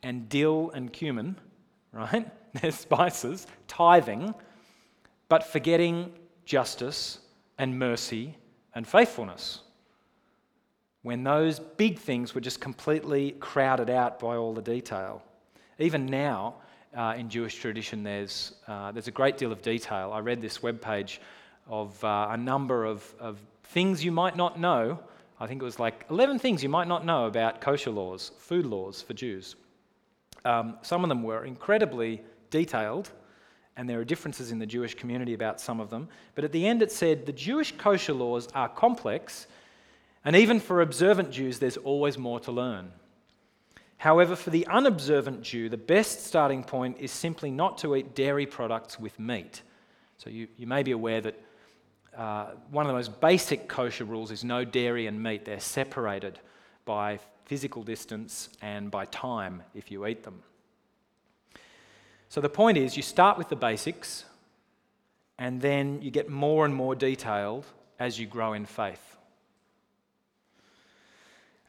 and 0.04 0.28
dill 0.28 0.70
and 0.70 0.92
cumin, 0.92 1.36
right? 1.90 2.30
Their 2.62 2.70
spices, 2.70 3.44
tithing, 3.66 4.32
but 5.28 5.42
forgetting 5.44 6.12
justice 6.44 7.18
and 7.58 7.76
mercy 7.76 8.36
and 8.72 8.86
faithfulness. 8.86 9.62
When 11.02 11.24
those 11.24 11.58
big 11.58 11.98
things 11.98 12.36
were 12.36 12.40
just 12.40 12.60
completely 12.60 13.32
crowded 13.40 13.90
out 13.90 14.20
by 14.20 14.36
all 14.36 14.54
the 14.54 14.62
detail. 14.62 15.24
Even 15.80 16.06
now, 16.06 16.54
uh, 16.96 17.14
in 17.18 17.28
Jewish 17.28 17.56
tradition, 17.56 18.04
there's, 18.04 18.52
uh, 18.68 18.92
there's 18.92 19.08
a 19.08 19.10
great 19.10 19.38
deal 19.38 19.50
of 19.50 19.60
detail. 19.60 20.12
I 20.12 20.20
read 20.20 20.40
this 20.40 20.58
webpage 20.58 21.18
of 21.66 22.02
uh, 22.04 22.28
a 22.30 22.36
number 22.36 22.84
of, 22.84 23.12
of 23.18 23.40
things 23.64 24.04
you 24.04 24.12
might 24.12 24.36
not 24.36 24.60
know. 24.60 25.00
I 25.38 25.46
think 25.46 25.60
it 25.60 25.64
was 25.64 25.78
like 25.78 26.06
11 26.10 26.38
things 26.38 26.62
you 26.62 26.68
might 26.68 26.88
not 26.88 27.04
know 27.04 27.26
about 27.26 27.60
kosher 27.60 27.90
laws, 27.90 28.32
food 28.38 28.64
laws 28.64 29.02
for 29.02 29.12
Jews. 29.12 29.56
Um, 30.44 30.78
some 30.82 31.04
of 31.04 31.08
them 31.08 31.22
were 31.22 31.44
incredibly 31.44 32.22
detailed, 32.50 33.10
and 33.76 33.88
there 33.88 34.00
are 34.00 34.04
differences 34.04 34.50
in 34.50 34.58
the 34.58 34.66
Jewish 34.66 34.94
community 34.94 35.34
about 35.34 35.60
some 35.60 35.80
of 35.80 35.90
them. 35.90 36.08
But 36.34 36.44
at 36.44 36.52
the 36.52 36.66
end, 36.66 36.82
it 36.82 36.90
said 36.90 37.26
the 37.26 37.32
Jewish 37.32 37.72
kosher 37.76 38.14
laws 38.14 38.48
are 38.54 38.68
complex, 38.68 39.46
and 40.24 40.34
even 40.34 40.58
for 40.58 40.80
observant 40.80 41.30
Jews, 41.30 41.58
there's 41.58 41.76
always 41.76 42.16
more 42.16 42.40
to 42.40 42.52
learn. 42.52 42.92
However, 43.98 44.36
for 44.36 44.50
the 44.50 44.66
unobservant 44.66 45.42
Jew, 45.42 45.68
the 45.68 45.76
best 45.76 46.26
starting 46.26 46.64
point 46.64 46.96
is 46.98 47.10
simply 47.10 47.50
not 47.50 47.78
to 47.78 47.96
eat 47.96 48.14
dairy 48.14 48.46
products 48.46 48.98
with 48.98 49.18
meat. 49.18 49.62
So 50.18 50.30
you, 50.30 50.48
you 50.56 50.66
may 50.66 50.82
be 50.82 50.92
aware 50.92 51.20
that 51.20 51.38
uh, 52.16 52.46
one 52.70 52.86
of 52.86 52.88
the 52.88 52.94
most 52.94 53.20
basic 53.20 53.68
kosher 53.68 54.04
rules 54.04 54.30
is 54.30 54.42
no 54.42 54.64
dairy 54.64 55.06
and 55.06 55.22
meat. 55.22 55.44
They're 55.44 55.60
separated 55.60 56.38
by 56.84 57.18
physical 57.44 57.82
distance 57.82 58.48
and 58.62 58.90
by 58.90 59.04
time 59.06 59.62
if 59.74 59.90
you 59.90 60.06
eat 60.06 60.24
them. 60.24 60.42
So 62.28 62.40
the 62.40 62.48
point 62.48 62.78
is, 62.78 62.96
you 62.96 63.02
start 63.02 63.38
with 63.38 63.48
the 63.48 63.56
basics 63.56 64.24
and 65.38 65.60
then 65.60 66.00
you 66.02 66.10
get 66.10 66.28
more 66.28 66.64
and 66.64 66.74
more 66.74 66.94
detailed 66.94 67.66
as 67.98 68.18
you 68.18 68.26
grow 68.26 68.52
in 68.52 68.66
faith. 68.66 69.16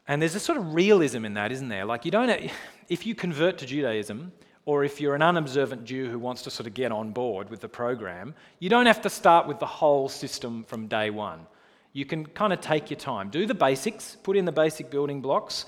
And 0.06 0.22
there's 0.22 0.34
a 0.34 0.40
sort 0.40 0.56
of 0.58 0.74
realism 0.74 1.24
in 1.26 1.34
that, 1.34 1.52
isn't 1.52 1.68
there? 1.68 1.84
Like, 1.84 2.04
you 2.06 2.10
don't, 2.10 2.50
if 2.88 3.06
you 3.06 3.14
convert 3.14 3.58
to 3.58 3.66
Judaism, 3.66 4.32
or 4.68 4.84
if 4.84 5.00
you're 5.00 5.14
an 5.14 5.22
unobservant 5.22 5.86
Jew 5.86 6.10
who 6.10 6.18
wants 6.18 6.42
to 6.42 6.50
sort 6.50 6.66
of 6.66 6.74
get 6.74 6.92
on 6.92 7.10
board 7.10 7.48
with 7.48 7.60
the 7.60 7.68
program, 7.70 8.34
you 8.58 8.68
don't 8.68 8.84
have 8.84 9.00
to 9.00 9.08
start 9.08 9.48
with 9.48 9.58
the 9.58 9.64
whole 9.64 10.10
system 10.10 10.62
from 10.64 10.88
day 10.88 11.08
one. 11.08 11.46
You 11.94 12.04
can 12.04 12.26
kind 12.26 12.52
of 12.52 12.60
take 12.60 12.90
your 12.90 12.98
time, 12.98 13.30
do 13.30 13.46
the 13.46 13.54
basics, 13.54 14.18
put 14.22 14.36
in 14.36 14.44
the 14.44 14.52
basic 14.52 14.90
building 14.90 15.22
blocks, 15.22 15.64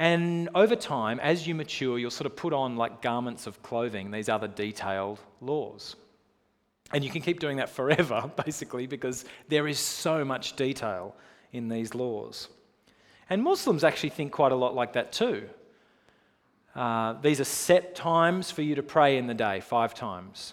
and 0.00 0.48
over 0.56 0.74
time, 0.74 1.20
as 1.20 1.46
you 1.46 1.54
mature, 1.54 2.00
you'll 2.00 2.10
sort 2.10 2.26
of 2.26 2.34
put 2.34 2.52
on 2.52 2.74
like 2.74 3.00
garments 3.00 3.46
of 3.46 3.62
clothing, 3.62 4.10
these 4.10 4.28
other 4.28 4.48
detailed 4.48 5.20
laws. 5.40 5.94
And 6.92 7.04
you 7.04 7.10
can 7.10 7.22
keep 7.22 7.38
doing 7.38 7.58
that 7.58 7.70
forever, 7.70 8.28
basically, 8.44 8.88
because 8.88 9.24
there 9.46 9.68
is 9.68 9.78
so 9.78 10.24
much 10.24 10.56
detail 10.56 11.14
in 11.52 11.68
these 11.68 11.94
laws. 11.94 12.48
And 13.30 13.40
Muslims 13.44 13.84
actually 13.84 14.10
think 14.10 14.32
quite 14.32 14.50
a 14.50 14.56
lot 14.56 14.74
like 14.74 14.94
that 14.94 15.12
too. 15.12 15.48
Uh, 16.76 17.14
these 17.22 17.40
are 17.40 17.44
set 17.44 17.94
times 17.94 18.50
for 18.50 18.60
you 18.60 18.74
to 18.74 18.82
pray 18.82 19.16
in 19.16 19.26
the 19.26 19.34
day, 19.34 19.60
five 19.60 19.94
times, 19.94 20.52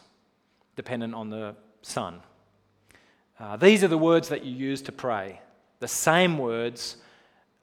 dependent 0.78 1.14
on 1.14 1.30
the 1.30 1.54
sun. 1.82 2.22
Uh, 3.38 3.58
these 3.58 3.84
are 3.84 3.90
the 3.90 3.98
words 3.98 4.30
that 4.30 4.46
you 4.46 4.56
use 4.56 4.82
to 4.82 4.94
pray. 4.94 5.42
The 5.82 5.88
same 5.88 6.38
words 6.38 6.96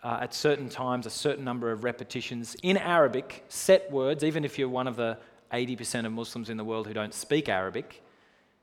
uh, 0.03 0.19
at 0.21 0.35
certain 0.35 0.69
times, 0.69 1.07
a 1.07 1.11
certain 1.11 1.43
number 1.43 1.73
of 1.73 1.85
repetitions. 1.85 2.55
In 2.63 2.77
Arabic, 2.77 3.45
set 3.49 3.91
words, 3.91 4.23
even 4.25 4.45
if 4.45 4.59
you're 4.59 4.69
one 4.69 4.87
of 4.87 4.97
the 4.97 5.17
80% 5.55 6.05
of 6.05 6.13
Muslims 6.13 6.51
in 6.51 6.59
the 6.59 6.65
world 6.65 6.87
who 6.87 6.93
don't 6.93 7.15
speak 7.15 7.49
Arabic, 7.49 8.03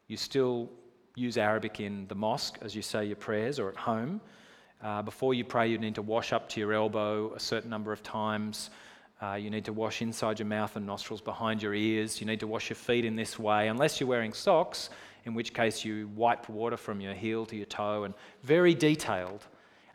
you 0.08 0.16
still 0.16 0.70
use 1.16 1.40
Arabic 1.40 1.80
in 1.80 2.08
the 2.08 2.16
mosque 2.16 2.60
as 2.62 2.76
you 2.76 2.84
say 2.84 3.04
your 3.04 3.16
prayers 3.16 3.58
or 3.58 3.70
at 3.70 3.76
home. 3.76 4.22
Uh, 4.84 5.02
before 5.02 5.34
you 5.34 5.44
pray, 5.44 5.68
you 5.68 5.80
need 5.80 5.96
to 5.96 6.04
wash 6.04 6.34
up 6.34 6.48
to 6.50 6.60
your 6.60 6.74
elbow 6.74 7.34
a 7.34 7.40
certain 7.40 7.72
number 7.72 7.92
of 7.92 8.04
times. 8.04 8.70
Uh, 9.22 9.34
you 9.34 9.50
need 9.50 9.66
to 9.66 9.74
wash 9.74 10.02
inside 10.02 10.38
your 10.40 10.48
mouth 10.48 10.76
and 10.76 10.86
nostrils 10.86 11.22
behind 11.22 11.62
your 11.62 11.74
ears. 11.74 12.22
You 12.22 12.28
need 12.28 12.40
to 12.42 12.48
wash 12.48 12.70
your 12.70 12.76
feet 12.76 13.04
in 13.04 13.16
this 13.16 13.40
way, 13.40 13.68
unless 13.68 14.00
you're 14.00 14.10
wearing 14.10 14.34
socks, 14.34 14.90
in 15.26 15.34
which 15.34 15.54
case 15.54 15.84
you 15.84 16.10
wipe 16.16 16.48
water 16.50 16.78
from 16.78 17.02
your 17.02 17.14
heel 17.14 17.46
to 17.48 17.56
your 17.56 17.66
toe, 17.66 18.04
and 18.04 18.14
very 18.44 18.76
detailed. 18.76 19.44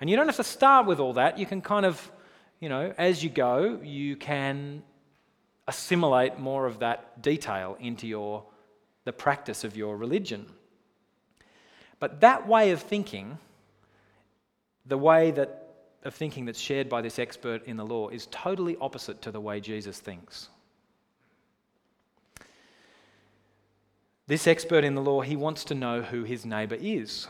And 0.00 0.10
you 0.10 0.16
don't 0.16 0.26
have 0.26 0.36
to 0.36 0.44
start 0.44 0.86
with 0.86 0.98
all 0.98 1.12
that. 1.12 1.38
You 1.38 1.46
can 1.46 1.60
kind 1.60 1.86
of, 1.86 2.10
you 2.58 2.68
know, 2.68 2.92
as 2.98 3.22
you 3.22 3.30
go, 3.30 3.78
you 3.82 4.16
can 4.16 4.82
assimilate 5.68 6.40
more 6.40 6.66
of 6.66 6.80
that 6.80 7.22
detail 7.22 7.76
into 7.78 8.08
your 8.08 8.44
the 9.04 9.12
practice 9.12 9.64
of 9.64 9.76
your 9.76 9.96
religion. 9.96 10.46
But 11.98 12.20
that 12.20 12.46
way 12.48 12.70
of 12.70 12.82
thinking 12.82 13.38
the 14.86 14.98
way 14.98 15.30
that, 15.32 15.61
of 16.04 16.14
thinking 16.14 16.44
that's 16.44 16.60
shared 16.60 16.88
by 16.88 17.00
this 17.00 17.18
expert 17.18 17.64
in 17.64 17.76
the 17.76 17.84
law 17.84 18.08
is 18.08 18.26
totally 18.30 18.76
opposite 18.80 19.22
to 19.22 19.30
the 19.30 19.40
way 19.40 19.60
Jesus 19.60 20.00
thinks. 20.00 20.48
This 24.26 24.46
expert 24.46 24.84
in 24.84 24.94
the 24.94 25.02
law, 25.02 25.20
he 25.20 25.36
wants 25.36 25.64
to 25.64 25.74
know 25.74 26.02
who 26.02 26.24
his 26.24 26.46
neighbour 26.46 26.76
is. 26.80 27.28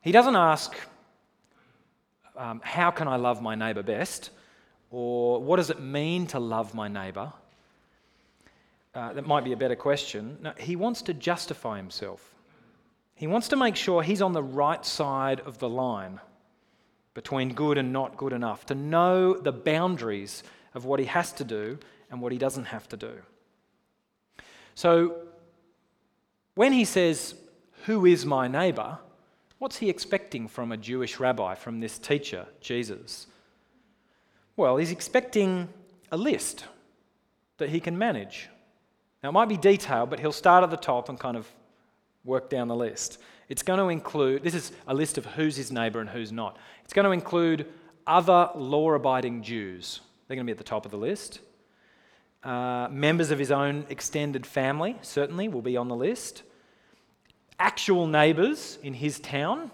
He 0.00 0.12
doesn't 0.12 0.36
ask, 0.36 0.74
um, 2.36 2.60
How 2.64 2.90
can 2.90 3.08
I 3.08 3.16
love 3.16 3.40
my 3.40 3.54
neighbour 3.54 3.82
best? 3.82 4.30
or 4.90 5.42
What 5.42 5.56
does 5.56 5.70
it 5.70 5.80
mean 5.80 6.26
to 6.28 6.38
love 6.38 6.74
my 6.74 6.86
neighbour? 6.88 7.32
Uh, 8.94 9.12
that 9.12 9.26
might 9.26 9.42
be 9.42 9.52
a 9.52 9.56
better 9.56 9.74
question. 9.74 10.38
No, 10.40 10.52
he 10.58 10.76
wants 10.76 11.02
to 11.02 11.14
justify 11.14 11.78
himself. 11.78 12.34
He 13.16 13.26
wants 13.26 13.48
to 13.48 13.56
make 13.56 13.74
sure 13.74 14.02
he's 14.02 14.22
on 14.22 14.32
the 14.32 14.42
right 14.42 14.84
side 14.84 15.40
of 15.40 15.58
the 15.58 15.68
line 15.68 16.20
between 17.14 17.54
good 17.54 17.78
and 17.78 17.92
not 17.92 18.16
good 18.16 18.32
enough, 18.32 18.66
to 18.66 18.74
know 18.74 19.34
the 19.34 19.52
boundaries 19.52 20.42
of 20.74 20.84
what 20.84 21.00
he 21.00 21.06
has 21.06 21.32
to 21.32 21.44
do 21.44 21.78
and 22.10 22.20
what 22.20 22.32
he 22.32 22.38
doesn't 22.38 22.66
have 22.66 22.88
to 22.88 22.96
do. 22.96 23.12
So, 24.74 25.16
when 26.54 26.72
he 26.72 26.84
says, 26.84 27.34
Who 27.86 28.04
is 28.06 28.26
my 28.26 28.48
neighbour? 28.48 28.98
what's 29.64 29.78
he 29.78 29.88
expecting 29.88 30.46
from 30.46 30.72
a 30.72 30.76
Jewish 30.76 31.18
rabbi, 31.18 31.54
from 31.54 31.80
this 31.80 31.98
teacher, 31.98 32.46
Jesus? 32.60 33.26
Well, 34.58 34.76
he's 34.76 34.90
expecting 34.92 35.70
a 36.12 36.18
list 36.18 36.66
that 37.56 37.70
he 37.70 37.80
can 37.80 37.96
manage. 37.96 38.50
Now, 39.22 39.30
it 39.30 39.32
might 39.32 39.48
be 39.48 39.56
detailed, 39.56 40.10
but 40.10 40.20
he'll 40.20 40.32
start 40.32 40.64
at 40.64 40.70
the 40.70 40.76
top 40.76 41.08
and 41.08 41.18
kind 41.18 41.38
of 41.38 41.48
work 42.26 42.50
down 42.50 42.68
the 42.68 42.76
list. 42.76 43.18
It's 43.48 43.62
going 43.62 43.78
to 43.78 43.88
include, 43.88 44.42
this 44.42 44.54
is 44.54 44.72
a 44.86 44.94
list 44.94 45.18
of 45.18 45.26
who's 45.26 45.56
his 45.56 45.70
neighbour 45.70 46.00
and 46.00 46.08
who's 46.08 46.32
not. 46.32 46.56
It's 46.84 46.92
going 46.92 47.04
to 47.04 47.10
include 47.10 47.66
other 48.06 48.50
law 48.54 48.92
abiding 48.92 49.42
Jews. 49.42 50.00
They're 50.26 50.36
going 50.36 50.46
to 50.46 50.50
be 50.50 50.52
at 50.52 50.58
the 50.58 50.64
top 50.64 50.84
of 50.84 50.90
the 50.90 50.98
list. 50.98 51.40
Uh, 52.42 52.88
members 52.90 53.30
of 53.30 53.38
his 53.38 53.50
own 53.50 53.86
extended 53.88 54.46
family, 54.46 54.96
certainly, 55.02 55.48
will 55.48 55.62
be 55.62 55.76
on 55.76 55.88
the 55.88 55.96
list. 55.96 56.42
Actual 57.58 58.06
neighbours 58.06 58.78
in 58.82 58.94
his 58.94 59.18
town, 59.20 59.70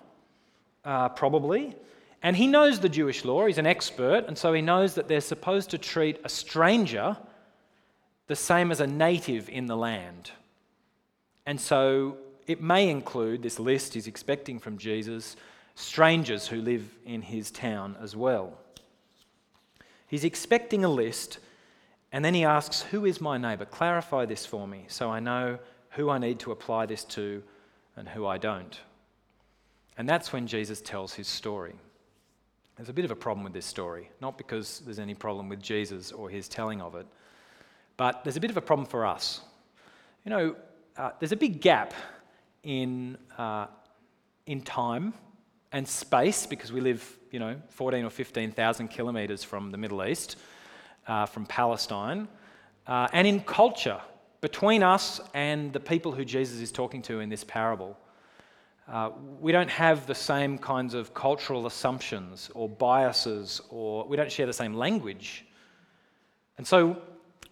uh, 0.84 1.08
probably. 1.08 1.74
And 2.22 2.36
he 2.36 2.46
knows 2.46 2.80
the 2.80 2.88
Jewish 2.88 3.24
law, 3.24 3.46
he's 3.46 3.58
an 3.58 3.66
expert, 3.66 4.26
and 4.28 4.36
so 4.36 4.52
he 4.52 4.60
knows 4.60 4.94
that 4.94 5.08
they're 5.08 5.20
supposed 5.20 5.70
to 5.70 5.78
treat 5.78 6.20
a 6.22 6.28
stranger 6.28 7.16
the 8.26 8.36
same 8.36 8.70
as 8.70 8.80
a 8.80 8.86
native 8.86 9.48
in 9.48 9.66
the 9.66 9.76
land. 9.76 10.30
And 11.46 11.60
so 11.60 12.18
it 12.50 12.60
may 12.60 12.88
include, 12.88 13.42
this 13.42 13.60
list 13.60 13.94
he's 13.94 14.08
expecting 14.08 14.58
from 14.58 14.76
Jesus, 14.76 15.36
strangers 15.76 16.48
who 16.48 16.60
live 16.60 16.82
in 17.06 17.22
his 17.22 17.52
town 17.52 17.96
as 18.02 18.16
well. 18.16 18.58
He's 20.08 20.24
expecting 20.24 20.84
a 20.84 20.88
list, 20.88 21.38
and 22.10 22.24
then 22.24 22.34
he 22.34 22.44
asks, 22.44 22.82
Who 22.82 23.04
is 23.04 23.20
my 23.20 23.38
neighbour? 23.38 23.66
Clarify 23.66 24.26
this 24.26 24.44
for 24.44 24.66
me 24.66 24.86
so 24.88 25.08
I 25.08 25.20
know 25.20 25.60
who 25.90 26.10
I 26.10 26.18
need 26.18 26.40
to 26.40 26.50
apply 26.50 26.86
this 26.86 27.04
to 27.04 27.40
and 27.94 28.08
who 28.08 28.26
I 28.26 28.36
don't. 28.36 28.80
And 29.96 30.08
that's 30.08 30.32
when 30.32 30.48
Jesus 30.48 30.80
tells 30.80 31.14
his 31.14 31.28
story. 31.28 31.76
There's 32.74 32.88
a 32.88 32.92
bit 32.92 33.04
of 33.04 33.12
a 33.12 33.16
problem 33.16 33.44
with 33.44 33.52
this 33.52 33.66
story, 33.66 34.10
not 34.20 34.36
because 34.36 34.80
there's 34.80 34.98
any 34.98 35.14
problem 35.14 35.48
with 35.48 35.62
Jesus 35.62 36.10
or 36.10 36.28
his 36.28 36.48
telling 36.48 36.82
of 36.82 36.96
it, 36.96 37.06
but 37.96 38.24
there's 38.24 38.36
a 38.36 38.40
bit 38.40 38.50
of 38.50 38.56
a 38.56 38.62
problem 38.62 38.88
for 38.88 39.06
us. 39.06 39.40
You 40.24 40.30
know, 40.30 40.56
uh, 40.96 41.10
there's 41.20 41.30
a 41.30 41.36
big 41.36 41.60
gap 41.60 41.94
in, 42.62 43.16
uh, 43.38 43.66
in 44.46 44.60
time 44.62 45.14
and 45.72 45.86
space 45.86 46.46
because 46.46 46.72
we 46.72 46.80
live, 46.80 47.18
you 47.30 47.38
know, 47.38 47.56
14 47.68 48.04
or 48.04 48.10
15,000 48.10 48.88
kilometres 48.88 49.44
from 49.44 49.70
the 49.70 49.78
Middle 49.78 50.04
East, 50.04 50.36
uh, 51.06 51.26
from 51.26 51.46
Palestine, 51.46 52.28
uh, 52.86 53.08
and 53.12 53.26
in 53.26 53.40
culture 53.40 54.00
between 54.40 54.82
us 54.82 55.20
and 55.34 55.72
the 55.72 55.80
people 55.80 56.12
who 56.12 56.24
Jesus 56.24 56.60
is 56.60 56.72
talking 56.72 57.02
to 57.02 57.20
in 57.20 57.28
this 57.28 57.44
parable. 57.44 57.96
Uh, 58.88 59.10
we 59.38 59.52
don't 59.52 59.70
have 59.70 60.06
the 60.06 60.14
same 60.14 60.58
kinds 60.58 60.94
of 60.94 61.14
cultural 61.14 61.66
assumptions 61.66 62.50
or 62.54 62.68
biases, 62.68 63.60
or 63.68 64.04
we 64.06 64.16
don't 64.16 64.32
share 64.32 64.46
the 64.46 64.52
same 64.52 64.74
language. 64.74 65.46
And 66.58 66.66
so, 66.66 67.00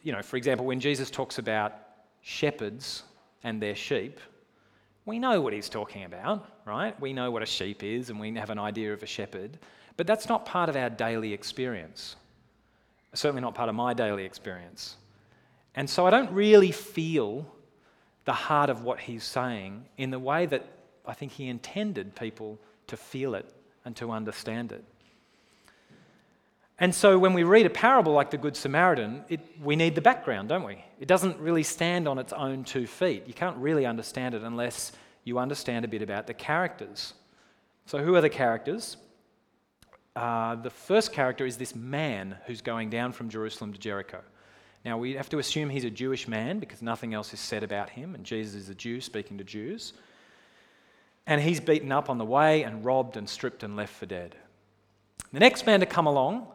you 0.02 0.12
know, 0.12 0.22
for 0.22 0.36
example, 0.36 0.66
when 0.66 0.80
Jesus 0.80 1.10
talks 1.10 1.38
about 1.38 1.74
shepherds 2.22 3.04
and 3.44 3.62
their 3.62 3.76
sheep, 3.76 4.18
we 5.08 5.18
know 5.18 5.40
what 5.40 5.54
he's 5.54 5.70
talking 5.70 6.04
about, 6.04 6.46
right? 6.66 6.98
We 7.00 7.14
know 7.14 7.30
what 7.30 7.42
a 7.42 7.46
sheep 7.46 7.82
is 7.82 8.10
and 8.10 8.20
we 8.20 8.32
have 8.34 8.50
an 8.50 8.58
idea 8.58 8.92
of 8.92 9.02
a 9.02 9.06
shepherd, 9.06 9.58
but 9.96 10.06
that's 10.06 10.28
not 10.28 10.44
part 10.44 10.68
of 10.68 10.76
our 10.76 10.90
daily 10.90 11.32
experience. 11.32 12.14
Certainly 13.14 13.40
not 13.40 13.54
part 13.54 13.70
of 13.70 13.74
my 13.74 13.94
daily 13.94 14.24
experience. 14.24 14.96
And 15.74 15.88
so 15.88 16.06
I 16.06 16.10
don't 16.10 16.30
really 16.32 16.72
feel 16.72 17.46
the 18.26 18.34
heart 18.34 18.68
of 18.68 18.84
what 18.84 19.00
he's 19.00 19.24
saying 19.24 19.86
in 19.96 20.10
the 20.10 20.18
way 20.18 20.44
that 20.44 20.66
I 21.06 21.14
think 21.14 21.32
he 21.32 21.48
intended 21.48 22.14
people 22.14 22.58
to 22.88 22.96
feel 22.98 23.34
it 23.34 23.50
and 23.86 23.96
to 23.96 24.10
understand 24.10 24.72
it. 24.72 24.84
And 26.80 26.94
so 26.94 27.18
when 27.18 27.32
we 27.32 27.42
read 27.42 27.66
a 27.66 27.70
parable 27.70 28.12
like 28.12 28.30
the 28.30 28.38
Good 28.38 28.56
Samaritan, 28.56 29.24
it, 29.28 29.40
we 29.60 29.74
need 29.74 29.96
the 29.96 30.00
background, 30.00 30.48
don't 30.48 30.62
we? 30.62 30.84
It 31.00 31.08
doesn't 31.08 31.38
really 31.40 31.64
stand 31.64 32.06
on 32.06 32.18
its 32.18 32.32
own 32.32 32.62
two 32.62 32.86
feet. 32.86 33.24
You 33.26 33.34
can't 33.34 33.56
really 33.56 33.84
understand 33.84 34.34
it 34.34 34.42
unless 34.42 34.92
you 35.24 35.38
understand 35.38 35.84
a 35.84 35.88
bit 35.88 36.02
about 36.02 36.28
the 36.28 36.34
characters. 36.34 37.14
So, 37.86 37.98
who 37.98 38.14
are 38.14 38.20
the 38.20 38.30
characters? 38.30 38.96
Uh, 40.14 40.54
the 40.56 40.70
first 40.70 41.12
character 41.12 41.46
is 41.46 41.56
this 41.56 41.74
man 41.74 42.36
who's 42.46 42.60
going 42.60 42.90
down 42.90 43.12
from 43.12 43.28
Jerusalem 43.28 43.72
to 43.72 43.78
Jericho. 43.78 44.20
Now, 44.84 44.98
we 44.98 45.14
have 45.14 45.28
to 45.30 45.38
assume 45.38 45.70
he's 45.70 45.84
a 45.84 45.90
Jewish 45.90 46.28
man 46.28 46.60
because 46.60 46.80
nothing 46.80 47.12
else 47.12 47.34
is 47.34 47.40
said 47.40 47.64
about 47.64 47.90
him, 47.90 48.14
and 48.14 48.24
Jesus 48.24 48.54
is 48.54 48.68
a 48.68 48.74
Jew 48.74 49.00
speaking 49.00 49.38
to 49.38 49.44
Jews. 49.44 49.94
And 51.26 51.40
he's 51.40 51.60
beaten 51.60 51.90
up 51.90 52.08
on 52.08 52.18
the 52.18 52.24
way 52.24 52.62
and 52.62 52.84
robbed 52.84 53.16
and 53.16 53.28
stripped 53.28 53.62
and 53.62 53.76
left 53.76 53.94
for 53.94 54.06
dead. 54.06 54.36
The 55.32 55.40
next 55.40 55.66
man 55.66 55.80
to 55.80 55.86
come 55.86 56.06
along 56.06 56.46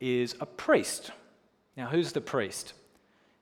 is 0.00 0.34
a 0.40 0.46
priest. 0.46 1.10
Now, 1.76 1.86
who's 1.86 2.12
the 2.12 2.20
priest? 2.20 2.74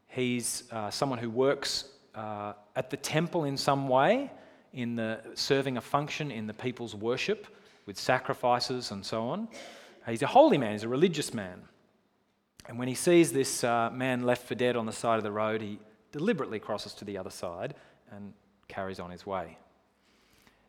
He's 0.08 0.64
uh, 0.70 0.90
someone 0.90 1.18
who 1.18 1.30
works 1.30 1.84
uh, 2.14 2.54
at 2.74 2.90
the 2.90 2.96
temple 2.96 3.44
in 3.44 3.56
some 3.56 3.88
way, 3.88 4.30
in 4.72 4.96
the 4.96 5.20
serving 5.34 5.76
a 5.76 5.80
function 5.80 6.30
in 6.30 6.46
the 6.46 6.54
people's 6.54 6.94
worship 6.94 7.46
with 7.86 7.98
sacrifices 7.98 8.90
and 8.90 9.04
so 9.04 9.28
on. 9.28 9.48
He's 10.06 10.22
a 10.22 10.26
holy 10.26 10.58
man, 10.58 10.72
he's 10.72 10.84
a 10.84 10.88
religious 10.88 11.34
man. 11.34 11.62
And 12.68 12.78
when 12.78 12.88
he 12.88 12.94
sees 12.94 13.32
this 13.32 13.62
uh, 13.62 13.90
man 13.92 14.22
left 14.22 14.46
for 14.46 14.54
dead 14.54 14.76
on 14.76 14.86
the 14.86 14.92
side 14.92 15.18
of 15.18 15.22
the 15.22 15.32
road, 15.32 15.62
he 15.62 15.78
deliberately 16.12 16.58
crosses 16.58 16.94
to 16.94 17.04
the 17.04 17.18
other 17.18 17.30
side 17.30 17.74
and 18.10 18.32
carries 18.68 18.98
on 18.98 19.10
his 19.10 19.24
way. 19.24 19.58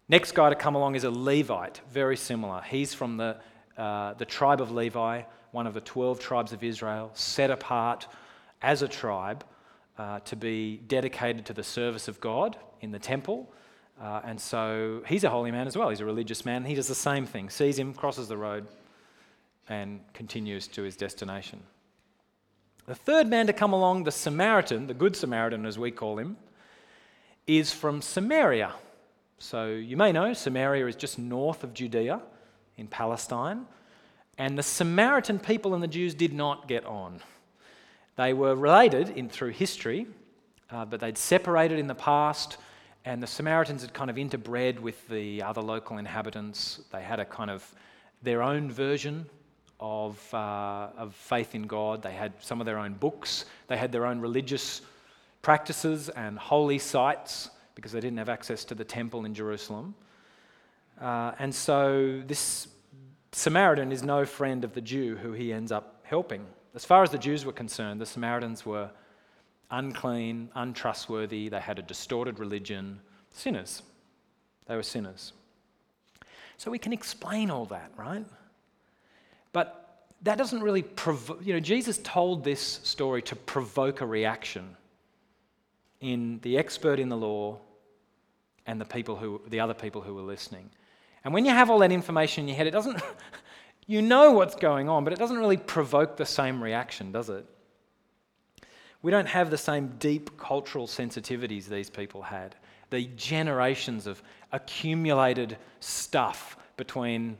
Next 0.10 0.34
guy 0.34 0.50
to 0.50 0.56
come 0.56 0.76
along 0.76 0.96
is 0.96 1.04
a 1.04 1.12
Levite, 1.12 1.82
very 1.92 2.16
similar. 2.16 2.62
He's 2.62 2.94
from 2.94 3.18
the, 3.18 3.38
uh, 3.78 4.14
the 4.14 4.26
tribe 4.26 4.62
of 4.62 4.72
Levi, 4.72 5.24
one 5.52 5.68
of 5.68 5.74
the 5.74 5.82
12 5.82 6.20
tribes 6.20 6.54
of 6.54 6.64
Israel, 6.64 7.12
set 7.14 7.52
apart 7.52 8.08
as 8.62 8.82
a 8.82 8.88
tribe 8.88 9.44
uh, 9.98 10.20
to 10.22 10.36
be 10.36 10.78
dedicated 10.88 11.46
to 11.46 11.54
the 11.54 11.64
service 11.64 12.08
of 12.08 12.20
God 12.22 12.58
in 12.82 12.92
the 12.92 13.00
temple. 13.00 13.52
Uh, 14.02 14.22
and 14.24 14.40
so 14.40 15.02
he's 15.08 15.24
a 15.24 15.30
holy 15.30 15.52
man 15.52 15.68
as 15.68 15.76
well. 15.76 15.90
He's 15.90 16.02
a 16.02 16.06
religious 16.06 16.46
man. 16.46 16.66
He 16.66 16.76
does 16.76 16.88
the 16.88 16.96
same 16.96 17.26
thing 17.26 17.50
sees 17.50 17.80
him, 17.80 17.94
crosses 17.94 18.28
the 18.28 18.38
road, 18.38 18.68
and 19.70 20.02
continues 20.14 20.68
to 20.70 20.84
his 20.84 20.96
destination. 20.96 21.60
The 22.86 22.96
third 22.96 23.28
man 23.28 23.48
to 23.48 23.54
come 23.54 23.74
along, 23.74 24.04
the 24.04 24.12
Samaritan, 24.12 24.88
the 24.88 24.94
Good 24.94 25.16
Samaritan 25.16 25.66
as 25.66 25.78
we 25.78 25.92
call 25.92 26.20
him, 26.20 26.38
is 27.46 27.74
from 27.74 28.02
Samaria. 28.02 28.74
So 29.40 29.68
you 29.68 29.98
may 29.98 30.12
know 30.12 30.34
Samaria 30.34 30.88
is 30.88 30.96
just 30.96 31.20
north 31.20 31.64
of 31.64 31.74
Judea 31.74 32.22
in 32.78 32.88
Palestine. 32.88 33.66
And 34.38 34.58
the 34.58 34.64
Samaritan 34.64 35.40
people 35.40 35.74
and 35.74 35.82
the 35.82 35.88
Jews 35.88 36.14
did 36.14 36.34
not 36.34 36.68
get 36.68 36.86
on. 36.86 37.22
They 38.18 38.34
were 38.34 38.56
related 38.56 39.10
in, 39.10 39.30
through 39.30 39.52
history, 39.52 40.08
uh, 40.70 40.86
but 40.86 41.00
they'd 41.00 41.18
separated 41.18 41.80
in 41.80 41.88
the 41.88 41.96
past, 41.96 42.58
and 43.06 43.22
the 43.22 43.28
Samaritans 43.28 43.82
had 43.82 43.94
kind 43.94 44.10
of 44.10 44.16
interbred 44.16 44.80
with 44.80 45.08
the 45.08 45.42
other 45.42 45.62
local 45.62 45.98
inhabitants. 45.98 46.82
They 46.92 47.02
had 47.02 47.20
a 47.20 47.26
kind 47.26 47.50
of 47.50 47.64
their 48.22 48.42
own 48.42 48.72
version 48.72 49.26
of, 49.80 50.34
uh, 50.34 50.90
of 50.98 51.16
faith 51.16 51.56
in 51.56 51.64
God. 51.64 52.02
They 52.02 52.14
had 52.14 52.34
some 52.42 52.60
of 52.60 52.66
their 52.66 52.80
own 52.80 52.94
books, 52.94 53.46
they 53.68 53.78
had 53.78 53.92
their 53.92 54.06
own 54.06 54.20
religious 54.20 54.82
practices 55.42 56.10
and 56.10 56.38
holy 56.38 56.80
sites 56.80 57.50
because 57.76 57.92
they 57.92 58.00
didn't 58.00 58.18
have 58.18 58.30
access 58.30 58.66
to 58.66 58.76
the 58.76 58.84
temple 58.84 59.26
in 59.26 59.34
Jerusalem. 59.34 59.94
Uh, 61.00 61.34
and 61.38 61.54
so 61.54 62.22
this 62.26 62.68
Samaritan 63.32 63.92
is 63.92 64.04
no 64.04 64.26
friend 64.26 64.64
of 64.64 64.74
the 64.74 64.82
Jew 64.82 65.18
who 65.18 65.34
he 65.34 65.52
ends 65.54 65.72
up 65.72 66.02
helping. 66.04 66.46
As 66.76 66.86
far 66.86 67.04
as 67.04 67.10
the 67.10 67.18
Jews 67.18 67.46
were 67.46 67.52
concerned, 67.52 68.00
the 68.00 68.06
Samaritans 68.06 68.66
were 68.66 68.90
unclean, 69.70 70.50
untrustworthy, 70.56 71.50
they 71.50 71.60
had 71.60 71.80
a 71.80 71.82
distorted 71.82 72.40
religion, 72.40 73.00
sinners. 73.32 73.82
They 74.66 74.76
were 74.76 74.84
sinners. 74.84 75.34
So 76.58 76.72
we 76.72 76.80
can 76.80 76.94
explain 76.94 77.52
all 77.52 77.66
that, 77.66 77.92
right? 77.98 78.26
But 79.52 80.06
that 80.24 80.38
doesn't 80.38 80.62
really 80.62 80.82
provoke, 80.82 81.46
you 81.46 81.54
know, 81.54 81.60
Jesus 81.60 82.00
told 82.04 82.44
this 82.44 82.62
story 82.62 83.22
to 83.24 83.36
provoke 83.36 84.02
a 84.02 84.06
reaction 84.06 84.76
in 86.00 86.40
the 86.42 86.58
expert 86.58 87.00
in 87.00 87.10
the 87.10 87.18
law 87.18 87.60
and 88.66 88.82
the 88.82 88.86
people 88.86 89.16
who, 89.16 89.42
the 89.48 89.60
other 89.60 89.74
people 89.74 90.02
who 90.02 90.14
were 90.16 90.22
listening. 90.22 90.70
And 91.24 91.34
when 91.34 91.46
you 91.46 91.52
have 91.52 91.70
all 91.70 91.80
that 91.80 91.92
information 91.92 92.44
in 92.44 92.48
your 92.50 92.58
head, 92.58 92.68
it 92.68 92.72
doesn't, 92.72 93.02
you 93.88 94.02
know 94.02 94.32
what's 94.32 94.56
going 94.56 94.90
on, 94.90 95.04
but 95.04 95.14
it 95.14 95.20
doesn't 95.20 95.38
really 95.38 95.58
provoke 95.58 96.18
the 96.18 96.26
same 96.26 96.62
reaction, 96.62 97.12
does 97.12 97.30
it? 97.30 97.46
We 99.02 99.12
don't 99.12 99.28
have 99.28 99.50
the 99.50 99.58
same 99.58 99.94
deep 100.00 100.38
cultural 100.38 100.88
sensitivities 100.88 101.66
these 101.66 101.90
people 101.90 102.22
had. 102.22 102.56
The 102.90 103.06
generations 103.16 104.08
of 104.08 104.22
accumulated 104.52 105.58
stuff 105.80 106.58
between 106.78 107.38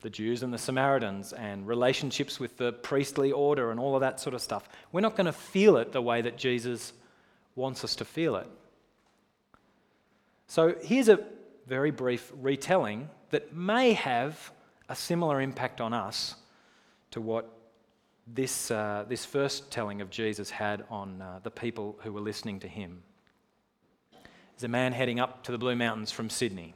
the 0.00 0.10
Jews 0.10 0.42
and 0.42 0.52
the 0.52 0.58
Samaritans 0.58 1.32
and 1.32 1.66
relationships 1.66 2.38
with 2.38 2.56
the 2.56 2.72
priestly 2.72 3.32
order 3.32 3.70
and 3.70 3.80
all 3.80 3.94
of 3.94 4.00
that 4.00 4.20
sort 4.20 4.34
of 4.34 4.40
stuff. 4.40 4.68
We're 4.92 5.00
not 5.00 5.16
going 5.16 5.26
to 5.26 5.32
feel 5.32 5.76
it 5.76 5.92
the 5.92 6.02
way 6.02 6.22
that 6.22 6.36
Jesus 6.36 6.92
wants 7.56 7.82
us 7.82 7.96
to 7.96 8.04
feel 8.04 8.36
it. 8.36 8.46
So 10.46 10.76
here's 10.80 11.08
a 11.08 11.24
very 11.66 11.90
brief 11.90 12.32
retelling 12.40 13.08
that 13.30 13.54
may 13.54 13.92
have 13.92 14.52
a 14.88 14.94
similar 14.94 15.40
impact 15.40 15.80
on 15.80 15.92
us 15.92 16.34
to 17.10 17.20
what 17.20 17.52
this, 18.26 18.70
uh, 18.70 19.04
this 19.08 19.24
first 19.24 19.70
telling 19.70 20.00
of 20.00 20.10
Jesus 20.10 20.50
had 20.50 20.84
on 20.90 21.20
uh, 21.22 21.40
the 21.42 21.50
people 21.50 21.98
who 22.02 22.12
were 22.12 22.20
listening 22.20 22.60
to 22.60 22.68
him. 22.68 23.02
There's 24.12 24.64
a 24.64 24.68
man 24.68 24.92
heading 24.92 25.20
up 25.20 25.44
to 25.44 25.52
the 25.52 25.58
Blue 25.58 25.76
Mountains 25.76 26.10
from 26.10 26.28
Sydney. 26.30 26.74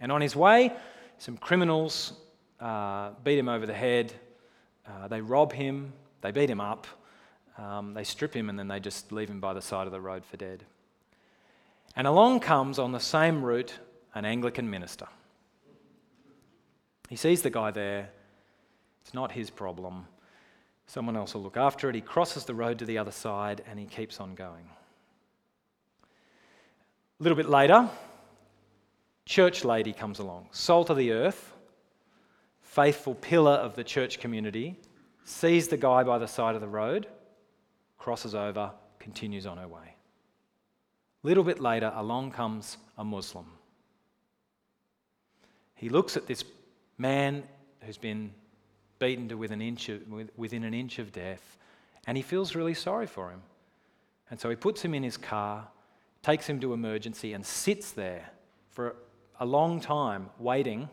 And 0.00 0.10
on 0.10 0.20
his 0.20 0.34
way, 0.34 0.72
some 1.18 1.36
criminals 1.36 2.14
uh, 2.58 3.10
beat 3.22 3.38
him 3.38 3.48
over 3.48 3.66
the 3.66 3.74
head. 3.74 4.12
Uh, 4.86 5.08
they 5.08 5.20
rob 5.20 5.52
him. 5.52 5.92
They 6.22 6.30
beat 6.30 6.50
him 6.50 6.60
up. 6.60 6.86
Um, 7.58 7.94
they 7.94 8.04
strip 8.04 8.34
him 8.34 8.48
and 8.48 8.58
then 8.58 8.68
they 8.68 8.80
just 8.80 9.12
leave 9.12 9.28
him 9.28 9.40
by 9.40 9.52
the 9.52 9.60
side 9.60 9.86
of 9.86 9.92
the 9.92 10.00
road 10.00 10.24
for 10.24 10.36
dead. 10.36 10.64
And 11.94 12.06
along 12.06 12.40
comes 12.40 12.78
on 12.78 12.92
the 12.92 13.00
same 13.00 13.44
route 13.44 13.74
an 14.14 14.24
Anglican 14.24 14.68
minister. 14.70 15.06
He 17.12 17.16
sees 17.16 17.42
the 17.42 17.50
guy 17.50 17.70
there. 17.70 18.08
It's 19.02 19.12
not 19.12 19.32
his 19.32 19.50
problem. 19.50 20.06
Someone 20.86 21.14
else 21.14 21.34
will 21.34 21.42
look 21.42 21.58
after 21.58 21.90
it. 21.90 21.94
He 21.94 22.00
crosses 22.00 22.46
the 22.46 22.54
road 22.54 22.78
to 22.78 22.86
the 22.86 22.96
other 22.96 23.10
side 23.10 23.62
and 23.68 23.78
he 23.78 23.84
keeps 23.84 24.18
on 24.18 24.34
going. 24.34 24.64
A 27.20 27.22
little 27.22 27.36
bit 27.36 27.50
later, 27.50 27.86
church 29.26 29.62
lady 29.62 29.92
comes 29.92 30.20
along, 30.20 30.48
salt 30.52 30.88
of 30.88 30.96
the 30.96 31.12
earth, 31.12 31.52
faithful 32.62 33.14
pillar 33.14 33.56
of 33.56 33.76
the 33.76 33.84
church 33.84 34.18
community, 34.18 34.74
sees 35.26 35.68
the 35.68 35.76
guy 35.76 36.02
by 36.04 36.16
the 36.16 36.26
side 36.26 36.54
of 36.54 36.62
the 36.62 36.66
road, 36.66 37.08
crosses 37.98 38.34
over, 38.34 38.70
continues 38.98 39.44
on 39.44 39.58
her 39.58 39.68
way. 39.68 39.96
A 41.22 41.26
little 41.26 41.44
bit 41.44 41.60
later, 41.60 41.92
along 41.94 42.30
comes 42.30 42.78
a 42.96 43.04
Muslim. 43.04 43.52
He 45.74 45.90
looks 45.90 46.16
at 46.16 46.26
this 46.26 46.42
man 46.98 47.44
who's 47.80 47.98
been 47.98 48.32
beaten 48.98 49.28
to 49.28 49.34
within 49.36 49.60
an 49.60 49.66
inch 49.66 49.88
of, 49.88 50.00
within 50.36 50.64
an 50.64 50.74
inch 50.74 50.98
of 50.98 51.12
death, 51.12 51.58
and 52.06 52.16
he 52.16 52.22
feels 52.22 52.54
really 52.54 52.74
sorry 52.74 53.06
for 53.06 53.30
him. 53.30 53.42
And 54.30 54.38
so 54.38 54.48
he 54.48 54.56
puts 54.56 54.82
him 54.82 54.94
in 54.94 55.02
his 55.02 55.16
car, 55.16 55.68
takes 56.22 56.46
him 56.46 56.60
to 56.60 56.72
emergency, 56.72 57.32
and 57.32 57.44
sits 57.44 57.90
there 57.92 58.30
for 58.70 58.96
a 59.40 59.44
long 59.44 59.80
time, 59.80 60.30
waiting, 60.38 60.88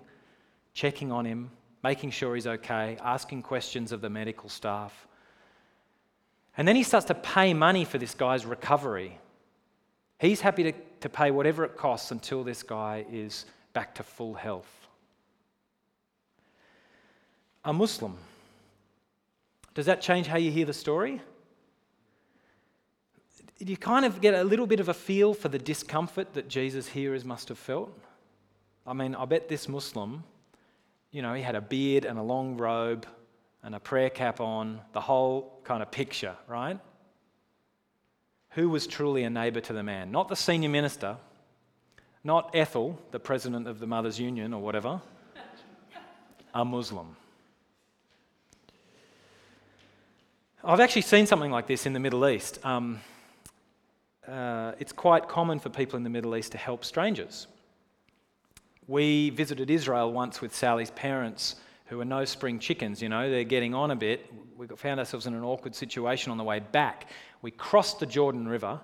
checking 0.74 1.12
on 1.12 1.26
him, 1.26 1.52
making 1.84 2.12
sure 2.12 2.36
he's 2.36 2.48
okay, 2.48 2.98
asking 3.02 3.44
questions 3.44 3.92
of 3.92 4.02
the 4.02 4.10
medical 4.10 4.50
staff. 4.50 5.08
And 6.58 6.68
then 6.68 6.76
he 6.76 6.84
starts 6.84 7.06
to 7.08 7.16
pay 7.16 7.54
money 7.54 7.86
for 7.86 7.98
this 7.98 8.14
guy's 8.14 8.46
recovery. 8.46 9.18
He's 10.20 10.42
happy 10.42 10.64
to, 10.64 10.74
to 11.02 11.10
pay 11.10 11.32
whatever 11.32 11.64
it 11.64 11.78
costs 11.78 12.12
until 12.12 12.44
this 12.44 12.64
guy 12.64 13.06
is 13.12 13.46
back 13.74 13.96
to 13.96 14.04
full 14.04 14.34
health 14.34 14.79
a 17.64 17.74
Muslim. 17.74 18.18
Does 19.74 19.86
that 19.86 20.02
change 20.02 20.28
how 20.28 20.38
you 20.38 20.52
hear 20.52 20.66
the 20.66 20.74
story? 20.74 21.22
You 23.60 23.78
kind 23.78 24.06
of 24.06 24.22
get 24.22 24.34
a 24.34 24.44
little 24.44 24.68
bit 24.68 24.80
of 24.80 24.90
a 24.90 24.94
feel 24.94 25.34
for 25.34 25.50
the 25.50 25.60
discomfort 25.60 26.34
that 26.34 26.48
Jesus' 26.48 26.88
hearers 26.88 27.26
must 27.26 27.50
have 27.50 27.60
felt? 27.60 27.92
I 28.88 28.94
mean, 28.94 29.16
I 29.16 29.26
bet 29.26 29.50
this 29.50 29.68
Muslim, 29.68 30.24
you 31.12 31.22
know, 31.22 31.34
he 31.34 31.42
had 31.42 31.56
a 31.56 31.62
beard 31.62 32.06
and 32.06 32.18
a 32.18 32.24
long 32.24 32.58
robe 32.58 33.06
and 33.64 33.76
a 33.76 33.80
prayer 33.80 34.10
cap 34.10 34.40
on, 34.40 34.80
the 34.94 35.02
whole 35.02 35.60
kind 35.64 35.84
of 35.84 35.92
picture, 35.92 36.36
right? 36.48 36.80
who 38.52 38.70
was 38.70 38.88
truly 38.88 39.24
a 39.24 39.30
neighbour 39.30 39.62
to 39.62 39.74
the 39.74 39.84
man. 39.84 40.12
Not 40.12 40.28
the 40.28 40.36
senior 40.36 40.70
minister, 40.70 41.18
not 42.24 42.52
Ethel, 42.54 43.00
the 43.12 43.20
president 43.20 43.68
of 43.68 43.80
the 43.80 43.88
Mothers 43.88 44.20
Union 44.20 44.54
or 44.54 44.62
whatever, 44.62 45.02
a 46.54 46.66
Muslim. 46.66 47.16
I've 50.62 50.82
actually 50.82 51.04
seen 51.04 51.26
something 51.26 51.52
like 51.52 51.68
this 51.68 51.86
in 51.86 51.94
the 51.94 52.02
Middle 52.02 52.28
East. 52.28 52.60
Um, 52.66 53.00
uh, 54.28 54.74
it's 54.78 54.92
quite 54.92 55.30
common 55.30 55.58
for 55.58 55.70
people 55.70 55.96
in 55.96 56.04
the 56.04 56.10
Middle 56.10 56.36
East 56.36 56.52
to 56.52 56.58
help 56.58 56.84
strangers. 56.84 57.48
We 58.86 59.30
visited 59.30 59.72
Israel 59.72 60.12
once 60.12 60.42
with 60.42 60.54
Sally's 60.54 60.92
parents, 60.92 61.56
who 61.86 62.02
are 62.02 62.06
no 62.06 62.26
spring 62.26 62.60
chickens, 62.60 63.02
you 63.02 63.08
know, 63.08 63.30
they're 63.30 63.46
getting 63.46 63.74
on 63.74 63.92
a 63.92 63.96
bit. 63.96 64.30
We 64.58 64.68
found 64.68 65.00
ourselves 65.00 65.28
in 65.28 65.34
an 65.34 65.44
awkward 65.46 65.76
situation 65.76 66.30
on 66.30 66.38
the 66.38 66.44
way 66.44 66.60
back. 66.60 67.10
We 67.42 67.52
crossed 67.52 68.02
the 68.02 68.06
Jordan 68.06 68.46
River 68.46 68.82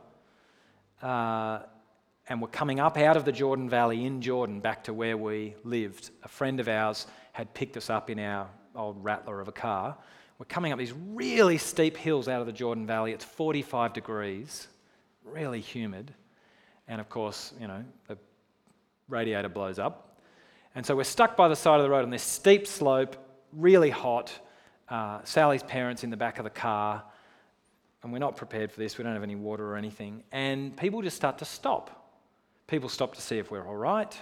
uh, 1.04 1.60
and 2.30 2.42
were 2.42 2.48
coming 2.48 2.80
up 2.80 2.98
out 2.98 3.18
of 3.18 3.26
the 3.26 3.34
Jordan 3.34 3.70
Valley 3.70 4.06
in 4.06 4.22
Jordan 4.22 4.62
back 4.62 4.86
to 4.86 4.94
where 4.94 5.18
we 5.18 5.56
lived. 5.66 6.12
A 6.24 6.30
friend 6.30 6.62
of 6.62 6.70
ours 6.70 7.06
had 7.34 7.54
picked 7.54 7.76
us 7.76 7.90
up 7.90 8.10
in 8.10 8.18
our 8.18 8.48
old 8.78 9.04
rattler 9.04 9.42
of 9.42 9.50
a 9.50 9.52
car 9.52 9.98
we're 10.38 10.45
coming 10.45 10.74
up 10.74 10.80
these 10.80 10.93
really 11.13 11.58
steep 11.58 11.95
hills 11.95 12.28
out 12.28 12.41
of 12.41 12.48
the 12.48 12.54
Jordan 12.54 12.86
Valley. 12.86 13.13
It's 13.13 13.24
45 13.24 13.93
degrees, 13.93 14.67
really 15.24 15.62
humid. 15.62 16.13
And 16.88 17.00
of 17.00 17.10
course, 17.10 17.54
you 17.60 17.67
know, 17.67 17.84
the 18.08 18.17
radiator 19.08 19.48
blows 19.48 19.80
up. 19.80 20.19
And 20.76 20.86
so 20.86 20.93
we're 20.95 21.06
stuck 21.06 21.38
by 21.38 21.48
the 21.48 21.56
side 21.56 21.78
of 21.80 21.84
the 21.84 21.89
road 21.89 22.04
on 22.04 22.10
this 22.10 22.24
steep 22.24 22.67
slope, 22.67 23.15
really 23.54 23.89
hot. 23.89 24.32
Uh, 24.89 25.19
Sally's 25.24 25.63
parents 25.63 26.04
in 26.04 26.10
the 26.10 26.17
back 26.17 26.38
of 26.38 26.43
the 26.43 26.50
car. 26.50 27.02
And 28.04 28.12
we're 28.12 28.19
not 28.19 28.36
prepared 28.36 28.71
for 28.71 28.80
this. 28.80 28.98
We 28.98 29.06
don't 29.06 29.13
have 29.13 29.24
any 29.24 29.36
water 29.36 29.71
or 29.71 29.78
anything. 29.78 30.24
And 30.34 30.76
people 30.76 31.02
just 31.02 31.15
start 31.15 31.38
to 31.38 31.45
stop. 31.45 32.12
People 32.67 32.89
stop 32.89 33.15
to 33.15 33.21
see 33.21 33.38
if 33.38 33.52
we're 33.52 33.65
all 33.65 33.78
right. 33.78 34.15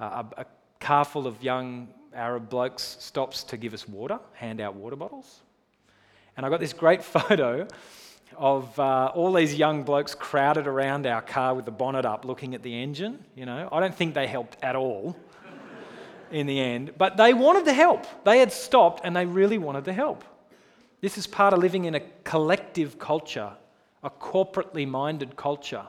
Uh, 0.00 0.22
a, 0.36 0.40
a 0.40 0.46
car 0.80 1.04
full 1.04 1.26
of 1.26 1.42
young 1.42 1.88
Arab 2.16 2.48
blokes 2.48 2.96
stops 2.98 3.44
to 3.44 3.56
give 3.56 3.74
us 3.74 3.86
water, 3.86 4.18
hand 4.32 4.60
out 4.60 4.74
water 4.74 4.96
bottles. 4.96 5.40
And 6.36 6.44
I 6.44 6.48
got 6.48 6.60
this 6.60 6.72
great 6.72 7.04
photo 7.16 7.68
of 8.36 8.78
uh, 8.78 9.12
all 9.14 9.32
these 9.32 9.54
young 9.54 9.82
blokes 9.82 10.14
crowded 10.14 10.66
around 10.66 11.06
our 11.06 11.22
car 11.22 11.54
with 11.54 11.64
the 11.64 11.70
bonnet 11.70 12.04
up 12.04 12.24
looking 12.24 12.54
at 12.54 12.62
the 12.62 12.82
engine. 12.82 13.24
You 13.34 13.46
know, 13.46 13.68
I 13.70 13.80
don't 13.80 13.94
think 13.94 14.14
they 14.14 14.26
helped 14.26 14.56
at 14.62 14.76
all 14.76 15.16
in 16.30 16.46
the 16.46 16.60
end, 16.60 16.92
but 16.98 17.16
they 17.16 17.34
wanted 17.34 17.64
to 17.66 17.72
help. 17.72 18.06
They 18.24 18.38
had 18.38 18.52
stopped 18.52 19.02
and 19.04 19.14
they 19.14 19.26
really 19.26 19.58
wanted 19.58 19.84
to 19.84 19.92
help. 19.92 20.24
This 21.00 21.18
is 21.18 21.26
part 21.26 21.52
of 21.52 21.60
living 21.60 21.84
in 21.84 21.94
a 21.94 22.00
collective 22.24 22.98
culture, 22.98 23.52
a 24.02 24.10
corporately 24.10 24.88
minded 24.88 25.36
culture 25.36 25.86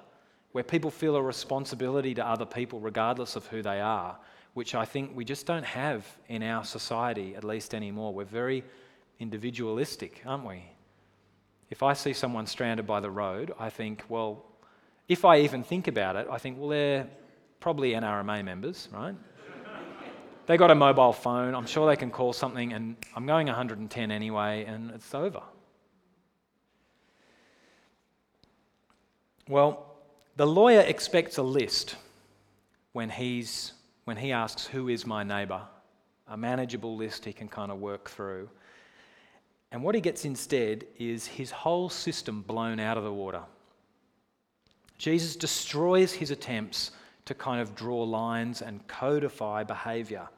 where 0.52 0.64
people 0.64 0.92
feel 0.92 1.16
a 1.16 1.22
responsibility 1.22 2.14
to 2.14 2.26
other 2.26 2.46
people 2.46 2.80
regardless 2.80 3.36
of 3.36 3.46
who 3.48 3.62
they 3.62 3.80
are 3.82 4.18
which 4.58 4.74
I 4.74 4.86
think 4.86 5.12
we 5.14 5.24
just 5.24 5.46
don't 5.46 5.64
have 5.64 6.04
in 6.30 6.42
our 6.42 6.66
society, 6.66 7.36
at 7.36 7.44
least 7.44 7.76
anymore. 7.76 8.12
We're 8.12 8.26
very 8.26 8.64
individualistic, 9.20 10.24
aren't 10.26 10.46
we? 10.46 10.64
If 11.70 11.84
I 11.84 11.94
see 11.94 12.12
someone 12.12 12.48
stranded 12.48 12.88
by 12.88 13.00
the 13.00 13.12
road, 13.12 13.54
I 13.60 13.70
think, 13.70 14.04
well, 14.10 14.44
if 15.08 15.26
I 15.26 15.42
even 15.42 15.62
think 15.62 15.88
about 15.88 16.16
it, 16.16 16.28
I 16.32 16.40
think, 16.40 16.58
well, 16.58 16.70
they're 16.70 17.08
probably 17.60 17.92
NRMA 17.92 18.44
members, 18.44 18.90
right? 18.92 19.14
they 20.48 20.58
got 20.58 20.72
a 20.72 20.76
mobile 20.76 21.14
phone. 21.14 21.54
I'm 21.54 21.68
sure 21.68 21.88
they 21.88 21.96
can 21.96 22.10
call 22.10 22.34
something, 22.34 22.74
and 22.74 22.96
I'm 23.16 23.28
going 23.28 23.46
110 23.46 24.10
anyway, 24.10 24.66
and 24.66 24.90
it's 24.90 25.14
over. 25.14 25.44
Well, 29.48 29.86
the 30.36 30.48
lawyer 30.48 30.82
expects 30.82 31.38
a 31.38 31.44
list 31.44 31.96
when 32.94 33.12
he's 33.12 33.74
when 34.08 34.16
he 34.16 34.32
asks, 34.32 34.66
Who 34.66 34.88
is 34.88 35.06
my 35.06 35.22
neighbour? 35.22 35.64
A 36.30 36.38
manageable 36.38 36.96
list 36.96 37.26
he 37.26 37.34
can 37.34 37.50
kind 37.50 37.70
of 37.70 37.82
work 37.82 38.10
through. 38.10 38.50
And 39.74 39.84
what 39.84 39.96
he 39.96 40.00
gets 40.02 40.24
instead 40.24 40.86
is 40.98 41.28
his 41.28 41.52
whole 41.52 41.90
system 41.90 42.42
blown 42.42 42.80
out 42.80 42.98
of 42.98 43.04
the 43.04 43.12
water. 43.12 43.42
Jesus 44.98 45.36
destroys 45.36 46.14
his 46.14 46.32
attempts 46.32 46.92
to 47.26 47.34
kind 47.34 47.60
of 47.60 47.76
draw 47.76 48.02
lines 48.02 48.62
and 48.62 48.88
codify 48.88 49.66
behaviour, 49.66 50.30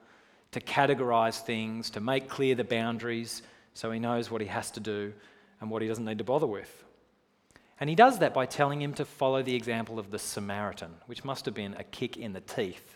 to 0.52 0.60
categorize 0.60 1.40
things, 1.42 1.92
to 1.92 2.00
make 2.00 2.28
clear 2.28 2.56
the 2.56 2.64
boundaries 2.64 3.44
so 3.76 3.92
he 3.92 4.00
knows 4.00 4.32
what 4.32 4.42
he 4.42 4.48
has 4.48 4.72
to 4.72 4.80
do 4.80 5.14
and 5.62 5.70
what 5.70 5.84
he 5.84 5.88
doesn't 5.88 6.06
need 6.06 6.18
to 6.18 6.24
bother 6.24 6.48
with. 6.48 6.86
And 7.80 7.88
he 7.88 7.96
does 7.96 8.18
that 8.18 8.34
by 8.34 8.48
telling 8.48 8.82
him 8.82 8.96
to 8.96 9.06
follow 9.06 9.44
the 9.44 9.54
example 9.54 10.00
of 10.00 10.10
the 10.10 10.18
Samaritan, 10.18 10.96
which 11.06 11.24
must 11.24 11.46
have 11.46 11.54
been 11.54 11.76
a 11.76 11.84
kick 11.84 12.18
in 12.18 12.34
the 12.34 12.42
teeth 12.42 12.96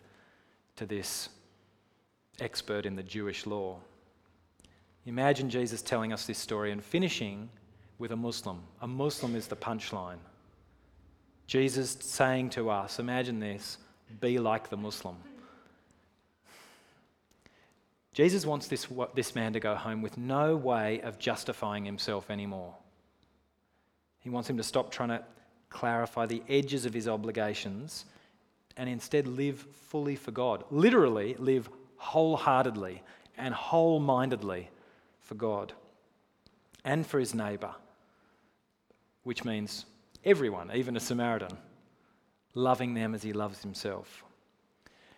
to 0.75 0.85
this 0.85 1.29
expert 2.39 2.85
in 2.85 2.95
the 2.95 3.03
Jewish 3.03 3.45
law. 3.45 3.77
Imagine 5.05 5.49
Jesus 5.49 5.81
telling 5.81 6.13
us 6.13 6.25
this 6.25 6.37
story 6.37 6.71
and 6.71 6.83
finishing 6.83 7.49
with 7.99 8.11
a 8.11 8.15
Muslim. 8.15 8.61
A 8.81 8.87
Muslim 8.87 9.35
is 9.35 9.47
the 9.47 9.55
punchline. 9.55 10.17
Jesus 11.45 11.97
saying 11.99 12.49
to 12.51 12.69
us, 12.69 12.99
imagine 12.99 13.39
this, 13.39 13.77
be 14.21 14.39
like 14.39 14.69
the 14.69 14.77
Muslim. 14.77 15.15
Jesus 18.13 18.45
wants 18.45 18.67
this, 18.67 18.87
this 19.15 19.35
man 19.35 19.53
to 19.53 19.59
go 19.59 19.75
home 19.75 20.01
with 20.01 20.17
no 20.17 20.55
way 20.55 21.01
of 21.01 21.19
justifying 21.19 21.83
himself 21.83 22.29
anymore. 22.29 22.73
He 24.19 24.29
wants 24.29 24.49
him 24.49 24.57
to 24.57 24.63
stop 24.63 24.91
trying 24.91 25.09
to 25.09 25.23
clarify 25.69 26.27
the 26.27 26.43
edges 26.47 26.85
of 26.85 26.93
his 26.93 27.07
obligations 27.07 28.05
and 28.77 28.89
instead 28.89 29.27
live 29.27 29.59
fully 29.87 30.15
for 30.15 30.31
God. 30.31 30.63
Literally, 30.71 31.35
live 31.37 31.69
wholeheartedly 31.97 33.01
and 33.37 33.53
whole 33.53 33.99
mindedly 33.99 34.69
for 35.21 35.35
God 35.35 35.73
and 36.83 37.05
for 37.05 37.19
his 37.19 37.33
neighbour, 37.33 37.73
which 39.23 39.45
means 39.45 39.85
everyone, 40.25 40.71
even 40.73 40.97
a 40.97 40.99
Samaritan, 40.99 41.57
loving 42.55 42.93
them 42.93 43.15
as 43.15 43.23
he 43.23 43.33
loves 43.33 43.61
himself. 43.61 44.23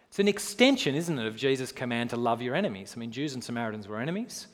It's 0.09 0.19
an 0.19 0.27
extension, 0.27 0.95
isn't 0.95 1.17
it, 1.17 1.25
of 1.25 1.35
Jesus' 1.35 1.71
command 1.71 2.11
to 2.11 2.17
love 2.17 2.41
your 2.41 2.55
enemies. 2.55 2.93
I 2.95 2.99
mean, 2.99 3.11
Jews 3.11 3.33
and 3.33 3.43
Samaritans 3.43 3.87
were 3.87 3.99
enemies. 3.99 4.47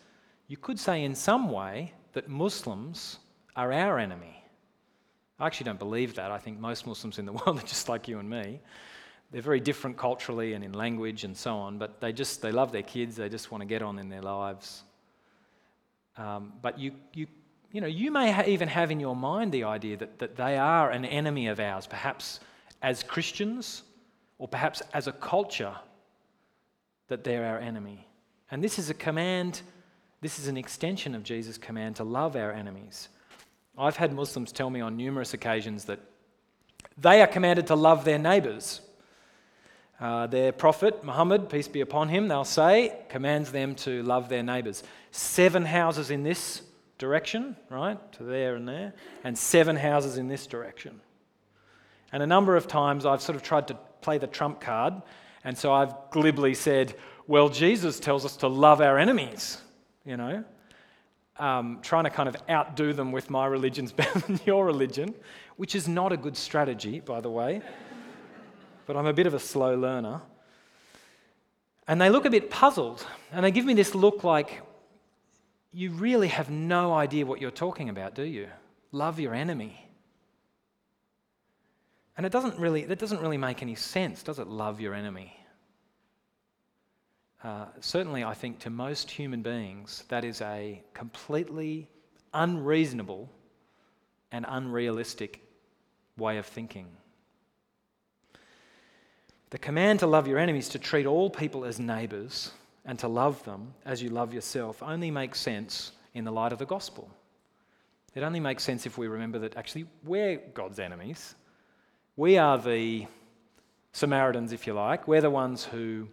You 0.47 0.57
could 0.57 0.79
say, 0.79 1.03
in 1.03 1.13
some 1.13 1.51
way, 1.51 1.93
that 2.13 2.29
Muslims 2.29 3.17
are 3.55 3.71
our 3.71 3.99
enemy. 3.99 4.43
I 5.39 5.47
actually 5.47 5.65
don't 5.65 5.79
believe 5.79 6.15
that. 6.15 6.31
I 6.31 6.37
think 6.37 6.59
most 6.59 6.87
Muslims 6.87 7.19
in 7.19 7.25
the 7.25 7.31
world 7.45 7.59
are 7.59 7.67
just 7.67 7.89
like 7.89 8.07
you 8.07 8.19
and 8.19 8.29
me 8.29 8.59
they're 9.31 9.41
very 9.41 9.61
different 9.61 9.97
culturally 9.97 10.53
and 10.53 10.63
in 10.63 10.73
language 10.73 11.23
and 11.23 11.35
so 11.35 11.55
on, 11.55 11.77
but 11.77 12.01
they 12.01 12.11
just 12.11 12.41
they 12.41 12.51
love 12.51 12.71
their 12.71 12.83
kids. 12.83 13.15
They 13.15 13.29
just 13.29 13.51
want 13.51 13.61
to 13.61 13.65
get 13.65 13.81
on 13.81 13.97
in 13.97 14.09
their 14.09 14.21
lives. 14.21 14.83
Um, 16.17 16.53
but 16.61 16.77
you 16.77 16.93
you 17.13 17.27
you 17.71 17.79
know 17.79 17.87
you 17.87 18.11
may 18.11 18.31
ha- 18.31 18.43
even 18.45 18.67
have 18.67 18.91
in 18.91 18.99
your 18.99 19.15
mind 19.15 19.51
the 19.51 19.63
idea 19.63 19.97
that 19.97 20.19
that 20.19 20.35
they 20.35 20.57
are 20.57 20.91
an 20.91 21.05
enemy 21.05 21.47
of 21.47 21.59
ours, 21.59 21.87
perhaps 21.87 22.41
as 22.81 23.03
Christians, 23.03 23.83
or 24.37 24.47
perhaps 24.47 24.81
as 24.93 25.07
a 25.07 25.13
culture 25.13 25.75
that 27.07 27.23
they're 27.23 27.45
our 27.45 27.59
enemy. 27.59 28.07
And 28.49 28.61
this 28.61 28.77
is 28.77 28.89
a 28.89 28.93
command. 28.93 29.61
This 30.19 30.39
is 30.39 30.47
an 30.47 30.57
extension 30.57 31.15
of 31.15 31.23
Jesus' 31.23 31.57
command 31.57 31.95
to 31.95 32.03
love 32.03 32.35
our 32.35 32.51
enemies. 32.51 33.07
I've 33.77 33.95
had 33.95 34.13
Muslims 34.13 34.51
tell 34.51 34.69
me 34.69 34.81
on 34.81 34.97
numerous 34.97 35.33
occasions 35.33 35.85
that 35.85 35.99
they 36.97 37.21
are 37.21 37.27
commanded 37.27 37.67
to 37.67 37.75
love 37.75 38.03
their 38.03 38.19
neighbours 38.19 38.81
uh, 40.01 40.25
their 40.25 40.51
prophet, 40.51 41.03
Muhammad, 41.03 41.47
peace 41.47 41.67
be 41.67 41.81
upon 41.81 42.09
him, 42.09 42.27
they'll 42.27 42.43
say, 42.43 42.91
commands 43.07 43.51
them 43.51 43.75
to 43.75 44.01
love 44.01 44.29
their 44.29 44.41
neighbors. 44.41 44.81
Seven 45.11 45.63
houses 45.63 46.09
in 46.09 46.23
this 46.23 46.63
direction, 46.97 47.55
right, 47.69 47.99
to 48.13 48.23
there 48.23 48.55
and 48.55 48.67
there, 48.67 48.95
and 49.23 49.37
seven 49.37 49.75
houses 49.75 50.17
in 50.17 50.27
this 50.27 50.47
direction. 50.47 50.99
And 52.11 52.23
a 52.23 52.27
number 52.27 52.55
of 52.55 52.67
times 52.67 53.05
I've 53.05 53.21
sort 53.21 53.35
of 53.35 53.43
tried 53.43 53.67
to 53.67 53.75
play 54.01 54.17
the 54.17 54.25
trump 54.25 54.59
card, 54.59 54.95
and 55.43 55.55
so 55.55 55.71
I've 55.71 55.93
glibly 56.09 56.55
said, 56.55 56.95
well, 57.27 57.49
Jesus 57.49 57.99
tells 57.99 58.25
us 58.25 58.37
to 58.37 58.47
love 58.47 58.81
our 58.81 58.97
enemies, 58.97 59.59
you 60.03 60.17
know, 60.17 60.43
um, 61.37 61.77
trying 61.83 62.05
to 62.05 62.09
kind 62.09 62.27
of 62.27 62.35
outdo 62.49 62.93
them 62.93 63.11
with 63.11 63.29
my 63.29 63.45
religion's 63.45 63.91
better 63.91 64.17
than 64.17 64.39
your 64.47 64.65
religion, 64.65 65.13
which 65.57 65.75
is 65.75 65.87
not 65.87 66.11
a 66.11 66.17
good 66.17 66.35
strategy, 66.35 67.01
by 67.01 67.21
the 67.21 67.29
way 67.29 67.61
but 68.91 68.99
I'm 68.99 69.07
a 69.07 69.13
bit 69.13 69.25
of 69.25 69.33
a 69.33 69.39
slow 69.39 69.73
learner. 69.73 70.21
And 71.87 72.01
they 72.01 72.09
look 72.09 72.25
a 72.25 72.29
bit 72.29 72.49
puzzled, 72.49 73.07
and 73.31 73.45
they 73.45 73.49
give 73.49 73.63
me 73.63 73.73
this 73.73 73.95
look 73.95 74.25
like, 74.25 74.61
you 75.71 75.91
really 75.91 76.27
have 76.27 76.49
no 76.49 76.93
idea 76.93 77.25
what 77.25 77.39
you're 77.39 77.51
talking 77.51 77.87
about, 77.87 78.15
do 78.15 78.23
you? 78.23 78.49
Love 78.91 79.17
your 79.17 79.33
enemy. 79.33 79.87
And 82.17 82.25
it 82.25 82.33
doesn't 82.33 82.59
really, 82.59 82.83
that 82.83 82.99
doesn't 82.99 83.21
really 83.21 83.37
make 83.37 83.61
any 83.61 83.75
sense, 83.75 84.23
does 84.23 84.39
it? 84.39 84.47
Love 84.47 84.81
your 84.81 84.93
enemy. 84.93 85.37
Uh, 87.45 87.67
certainly, 87.79 88.25
I 88.25 88.33
think 88.33 88.59
to 88.59 88.69
most 88.69 89.09
human 89.09 89.41
beings, 89.41 90.03
that 90.09 90.25
is 90.25 90.41
a 90.41 90.83
completely 90.93 91.87
unreasonable 92.33 93.31
and 94.33 94.45
unrealistic 94.49 95.41
way 96.17 96.39
of 96.39 96.45
thinking. 96.45 96.87
The 99.51 99.59
command 99.59 99.99
to 99.99 100.07
love 100.07 100.27
your 100.27 100.39
enemies, 100.39 100.69
to 100.69 100.79
treat 100.79 101.05
all 101.05 101.29
people 101.29 101.65
as 101.65 101.79
neighbours, 101.79 102.51
and 102.85 102.97
to 102.99 103.07
love 103.07 103.43
them 103.43 103.73
as 103.85 104.01
you 104.01 104.09
love 104.09 104.33
yourself 104.33 104.81
only 104.81 105.11
makes 105.11 105.39
sense 105.39 105.91
in 106.13 106.23
the 106.23 106.31
light 106.31 106.51
of 106.51 106.59
the 106.59 106.65
gospel. 106.65 107.09
It 108.15 108.23
only 108.23 108.39
makes 108.39 108.63
sense 108.63 108.85
if 108.85 108.97
we 108.97 109.07
remember 109.07 109.39
that 109.39 109.55
actually 109.55 109.85
we're 110.03 110.37
God's 110.53 110.79
enemies. 110.79 111.35
We 112.15 112.37
are 112.37 112.57
the 112.57 113.07
Samaritans, 113.93 114.51
if 114.51 114.67
you 114.67 114.73
like. 114.73 115.07
We're 115.07 115.21
the 115.21 115.29
ones 115.29 115.63
who 115.63 116.07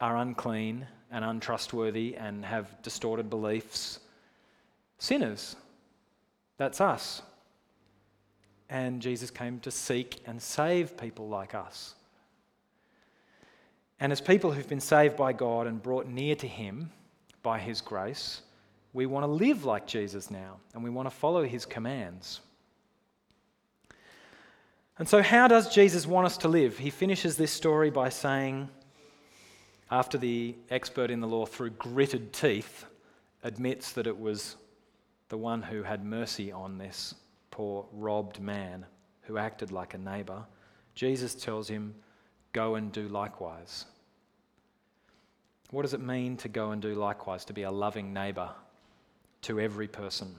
are 0.00 0.16
unclean 0.16 0.86
and 1.10 1.24
untrustworthy 1.24 2.16
and 2.16 2.44
have 2.44 2.82
distorted 2.82 3.30
beliefs. 3.30 4.00
Sinners. 4.98 5.56
That's 6.58 6.80
us. 6.80 7.22
And 8.68 9.00
Jesus 9.00 9.30
came 9.30 9.60
to 9.60 9.70
seek 9.70 10.20
and 10.26 10.40
save 10.42 10.96
people 10.96 11.28
like 11.28 11.54
us. 11.54 11.95
And 14.00 14.12
as 14.12 14.20
people 14.20 14.52
who've 14.52 14.68
been 14.68 14.80
saved 14.80 15.16
by 15.16 15.32
God 15.32 15.66
and 15.66 15.82
brought 15.82 16.06
near 16.06 16.34
to 16.36 16.46
Him 16.46 16.90
by 17.42 17.58
His 17.58 17.80
grace, 17.80 18.42
we 18.92 19.06
want 19.06 19.24
to 19.24 19.30
live 19.30 19.64
like 19.64 19.86
Jesus 19.86 20.30
now 20.30 20.56
and 20.74 20.82
we 20.82 20.90
want 20.90 21.06
to 21.06 21.14
follow 21.14 21.44
His 21.44 21.64
commands. 21.64 22.40
And 24.98 25.08
so, 25.08 25.22
how 25.22 25.46
does 25.46 25.74
Jesus 25.74 26.06
want 26.06 26.26
us 26.26 26.38
to 26.38 26.48
live? 26.48 26.78
He 26.78 26.90
finishes 26.90 27.36
this 27.36 27.52
story 27.52 27.90
by 27.90 28.08
saying, 28.08 28.68
after 29.90 30.18
the 30.18 30.54
expert 30.70 31.10
in 31.10 31.20
the 31.20 31.26
law, 31.26 31.46
through 31.46 31.70
gritted 31.70 32.32
teeth, 32.32 32.86
admits 33.44 33.92
that 33.92 34.06
it 34.06 34.18
was 34.18 34.56
the 35.28 35.36
one 35.36 35.62
who 35.62 35.82
had 35.82 36.04
mercy 36.04 36.50
on 36.50 36.78
this 36.78 37.14
poor 37.50 37.86
robbed 37.92 38.40
man 38.40 38.86
who 39.22 39.38
acted 39.38 39.72
like 39.72 39.94
a 39.94 39.98
neighbor, 39.98 40.44
Jesus 40.94 41.34
tells 41.34 41.68
him, 41.68 41.94
Go 42.56 42.76
and 42.76 42.90
do 42.90 43.06
likewise. 43.08 43.84
What 45.72 45.82
does 45.82 45.92
it 45.92 46.00
mean 46.00 46.38
to 46.38 46.48
go 46.48 46.70
and 46.70 46.80
do 46.80 46.94
likewise, 46.94 47.44
to 47.44 47.52
be 47.52 47.64
a 47.64 47.70
loving 47.70 48.14
neighbour 48.14 48.48
to 49.42 49.60
every 49.60 49.88
person? 49.88 50.36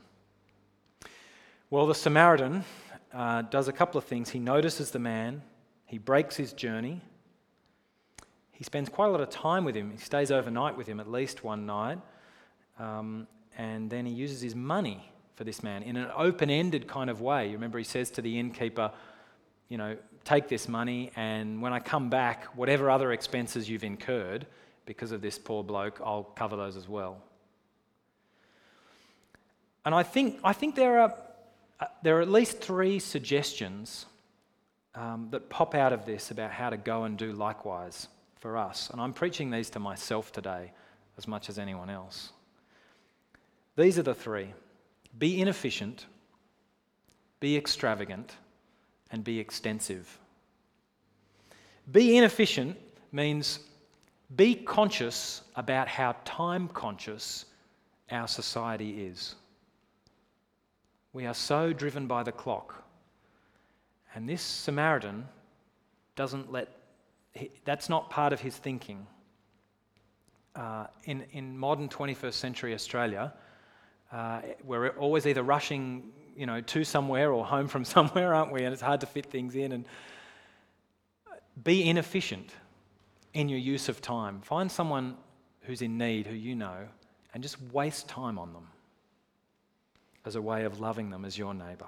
Well, 1.69 1.85
the 1.85 1.93
Samaritan 1.93 2.65
uh, 3.13 3.43
does 3.43 3.67
a 3.67 3.71
couple 3.71 3.99
of 3.99 4.05
things. 4.05 4.31
He 4.31 4.39
notices 4.39 4.89
the 4.89 4.97
man, 4.97 5.43
he 5.85 5.99
breaks 5.99 6.35
his 6.35 6.53
journey, 6.53 7.01
he 8.51 8.63
spends 8.63 8.89
quite 8.89 9.09
a 9.09 9.11
lot 9.11 9.21
of 9.21 9.29
time 9.29 9.63
with 9.63 9.75
him. 9.75 9.91
He 9.91 9.99
stays 9.99 10.31
overnight 10.31 10.75
with 10.75 10.87
him 10.87 10.99
at 10.99 11.11
least 11.11 11.43
one 11.43 11.67
night, 11.67 11.99
um, 12.79 13.27
and 13.59 13.91
then 13.91 14.07
he 14.07 14.11
uses 14.11 14.41
his 14.41 14.55
money 14.55 15.11
for 15.35 15.43
this 15.43 15.61
man 15.61 15.83
in 15.83 15.95
an 15.95 16.09
open 16.17 16.49
ended 16.49 16.87
kind 16.87 17.11
of 17.11 17.21
way. 17.21 17.45
You 17.45 17.53
remember, 17.53 17.77
he 17.77 17.83
says 17.83 18.09
to 18.09 18.23
the 18.23 18.39
innkeeper, 18.39 18.91
you 19.69 19.77
know, 19.77 19.97
take 20.27 20.49
this 20.49 20.67
money, 20.67 21.11
and 21.15 21.61
when 21.61 21.71
I 21.71 21.79
come 21.79 22.09
back, 22.09 22.43
whatever 22.55 22.89
other 22.89 23.13
expenses 23.13 23.69
you've 23.69 23.85
incurred 23.85 24.45
because 24.85 25.13
of 25.13 25.21
this 25.21 25.39
poor 25.39 25.63
bloke, 25.63 26.01
I'll 26.03 26.23
cover 26.23 26.57
those 26.57 26.75
as 26.75 26.87
well. 26.87 27.17
And 29.85 29.95
I 29.95 30.03
think, 30.03 30.39
I 30.43 30.51
think 30.51 30.75
there, 30.75 30.99
are, 30.99 31.15
uh, 31.79 31.85
there 32.03 32.17
are 32.17 32.21
at 32.21 32.29
least 32.29 32.59
three 32.59 32.99
suggestions 32.99 34.05
um, 34.95 35.29
that 35.31 35.49
pop 35.49 35.73
out 35.73 35.93
of 35.93 36.05
this 36.05 36.29
about 36.29 36.51
how 36.51 36.69
to 36.69 36.77
go 36.77 37.05
and 37.05 37.17
do 37.17 37.31
likewise 37.31 38.09
for 38.35 38.57
us. 38.57 38.89
And 38.91 38.99
I'm 38.99 39.13
preaching 39.13 39.49
these 39.49 39.69
to 39.71 39.79
myself 39.79 40.33
today 40.33 40.73
as 41.17 41.25
much 41.25 41.47
as 41.47 41.57
anyone 41.57 41.89
else. 41.89 42.33
These 43.77 43.97
are 43.97 44.03
the 44.03 44.15
three 44.15 44.53
be 45.17 45.39
inefficient, 45.39 46.05
be 47.39 47.55
extravagant, 47.55 48.35
and 49.11 49.23
be 49.23 49.39
extensive. 49.39 50.17
Be 51.91 52.17
inefficient 52.17 52.77
means 53.11 53.59
be 54.35 54.55
conscious 54.55 55.41
about 55.55 55.87
how 55.87 56.15
time 56.25 56.67
conscious 56.69 57.45
our 58.11 58.27
society 58.27 59.05
is. 59.05 59.35
We 61.13 61.25
are 61.25 61.33
so 61.33 61.71
driven 61.71 62.07
by 62.07 62.23
the 62.23 62.31
clock. 62.31 62.83
And 64.13 64.27
this 64.27 64.41
Samaritan 64.41 65.25
doesn't 66.15 66.51
let, 66.51 66.69
that's 67.63 67.87
not 67.87 68.09
part 68.09 68.33
of 68.33 68.41
his 68.41 68.57
thinking. 68.57 69.07
Uh, 70.55 70.87
in, 71.05 71.23
in 71.31 71.57
modern 71.57 71.87
21st 71.87 72.33
century 72.33 72.73
Australia, 72.73 73.33
uh, 74.11 74.41
we're 74.63 74.89
always 74.89 75.25
either 75.27 75.43
rushing 75.43 76.11
you 76.37 76.45
know, 76.45 76.61
to 76.61 76.83
somewhere 76.83 77.31
or 77.31 77.43
home 77.43 77.67
from 77.67 77.83
somewhere, 77.95 78.33
aren't 78.33 78.53
we? 78.53 78.63
And 78.63 78.71
it's 78.71 78.81
hard 78.81 79.01
to 79.01 79.07
fit 79.07 79.25
things 79.25 79.55
in. 79.55 79.71
And 79.71 79.85
be 81.63 81.89
inefficient 81.89 82.51
in 83.33 83.49
your 83.49 83.59
use 83.59 83.89
of 83.89 84.01
time. 84.01 84.41
Find 84.41 84.71
someone 84.71 85.17
who's 85.61 85.81
in 85.81 85.97
need, 85.97 86.27
who 86.27 86.35
you 86.35 86.55
know, 86.55 86.87
and 87.33 87.43
just 87.43 87.61
waste 87.73 88.07
time 88.07 88.39
on 88.39 88.53
them 88.53 88.67
as 90.25 90.35
a 90.35 90.41
way 90.41 90.65
of 90.65 90.79
loving 90.79 91.09
them 91.09 91.25
as 91.25 91.37
your 91.37 91.53
neighbour. 91.53 91.87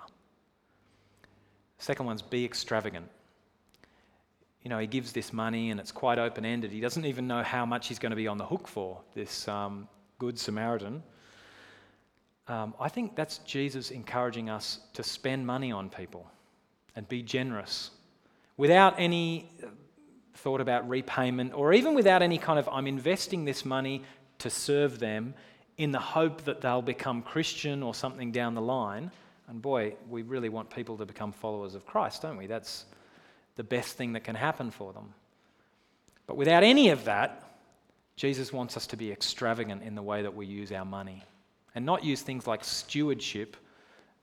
Second 1.78 2.06
one's 2.06 2.22
be 2.22 2.44
extravagant. 2.44 3.08
You 4.64 4.70
know, 4.70 4.80
he 4.80 4.88
gives 4.88 5.14
this 5.14 5.32
money 5.32 5.72
and 5.72 5.80
it's 5.80 5.92
quite 5.92 6.20
open 6.20 6.46
ended. 6.46 6.72
He 6.72 6.82
doesn't 6.82 7.06
even 7.06 7.28
know 7.28 7.44
how 7.44 7.66
much 7.66 7.88
he's 7.88 8.00
going 8.00 8.10
to 8.10 8.16
be 8.16 8.28
on 8.28 8.38
the 8.38 8.46
hook 8.46 8.68
for, 8.68 9.00
this 9.14 9.48
um, 9.48 9.88
good 10.18 10.38
Samaritan. 10.38 11.02
Um, 12.50 12.74
I 12.80 12.90
think 12.90 13.16
that's 13.16 13.38
Jesus 13.40 13.92
encouraging 13.92 14.50
us 14.50 14.80
to 14.94 15.04
spend 15.04 15.46
money 15.46 15.72
on 15.72 15.88
people 15.90 16.26
and 16.96 17.08
be 17.08 17.22
generous 17.22 17.92
without 18.58 18.96
any 18.98 19.48
uh, 19.64 19.68
thought 20.34 20.60
about 20.60 20.90
repayment 20.90 21.54
or 21.54 21.74
even 21.74 21.94
without 21.94 22.24
any 22.24 22.40
kind 22.40 22.58
of, 22.58 22.68
I'm 22.70 22.88
investing 22.88 23.46
this 23.46 23.64
money 23.64 24.04
to 24.40 24.50
serve 24.50 24.98
them 24.98 25.36
in 25.78 25.92
the 25.92 26.00
hope 26.00 26.44
that 26.46 26.60
they'll 26.60 26.82
become 26.82 27.22
Christian 27.22 27.84
or 27.84 27.94
something 27.94 28.32
down 28.32 28.56
the 28.56 28.62
line. 28.62 29.12
And 29.48 29.62
boy, 29.62 29.94
we 30.10 30.24
really 30.24 30.50
want 30.50 30.72
people 30.72 30.98
to 30.98 31.06
become 31.06 31.32
followers 31.32 31.76
of 31.76 31.86
Christ, 31.86 32.24
don't 32.24 32.36
we? 32.36 32.48
That's 32.48 32.86
the 33.58 33.64
best 33.64 33.96
thing 33.96 34.14
that 34.14 34.24
can 34.24 34.36
happen 34.36 34.72
for 34.72 34.92
them. 34.92 35.14
But 36.26 36.36
without 36.36 36.64
any 36.64 36.90
of 36.90 37.06
that, 37.06 37.44
Jesus 38.16 38.52
wants 38.52 38.76
us 38.76 38.88
to 38.88 38.98
be 38.98 39.12
extravagant 39.12 39.84
in 39.84 39.94
the 39.94 40.02
way 40.02 40.24
that 40.24 40.36
we 40.36 40.48
use 40.48 40.72
our 40.72 40.86
money 40.86 41.24
and 41.80 41.86
not 41.86 42.04
use 42.04 42.22
things 42.22 42.46
like 42.46 42.62
stewardship 42.62 43.56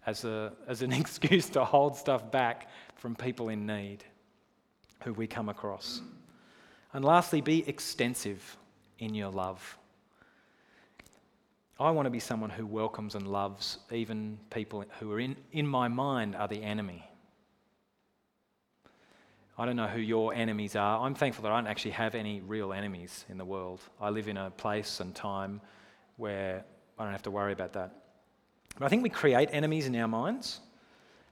as, 0.04 0.26
a, 0.26 0.52
as 0.68 0.82
an 0.82 0.92
excuse 1.02 1.48
to 1.48 1.64
hold 1.64 1.96
stuff 1.96 2.30
back 2.30 2.68
from 2.96 3.16
people 3.16 3.48
in 3.48 3.64
need 3.64 4.04
who 5.02 5.14
we 5.14 5.26
come 5.26 5.48
across. 5.48 6.02
And 6.92 7.02
lastly, 7.02 7.40
be 7.40 7.66
extensive 7.66 8.58
in 8.98 9.14
your 9.14 9.30
love. 9.30 9.78
I 11.80 11.90
want 11.92 12.04
to 12.04 12.10
be 12.10 12.20
someone 12.20 12.50
who 12.50 12.66
welcomes 12.66 13.14
and 13.14 13.26
loves 13.26 13.78
even 13.90 14.38
people 14.50 14.84
who 15.00 15.10
are 15.12 15.18
in, 15.18 15.34
in 15.50 15.66
my 15.66 15.88
mind 15.88 16.36
are 16.36 16.48
the 16.48 16.62
enemy. 16.62 17.08
I 19.56 19.64
don't 19.64 19.76
know 19.76 19.86
who 19.86 20.00
your 20.00 20.34
enemies 20.34 20.76
are. 20.76 21.00
I'm 21.00 21.14
thankful 21.14 21.44
that 21.44 21.52
I 21.52 21.56
don't 21.56 21.68
actually 21.68 21.92
have 21.92 22.14
any 22.14 22.42
real 22.42 22.74
enemies 22.74 23.24
in 23.30 23.38
the 23.38 23.46
world. 23.46 23.80
I 23.98 24.10
live 24.10 24.28
in 24.28 24.36
a 24.36 24.50
place 24.50 25.00
and 25.00 25.14
time 25.14 25.62
where 26.18 26.62
I 26.98 27.04
don't 27.04 27.12
have 27.12 27.22
to 27.22 27.30
worry 27.30 27.52
about 27.52 27.72
that. 27.74 27.92
But 28.78 28.86
I 28.86 28.88
think 28.88 29.02
we 29.02 29.10
create 29.10 29.48
enemies 29.52 29.86
in 29.86 29.96
our 29.96 30.08
minds. 30.08 30.60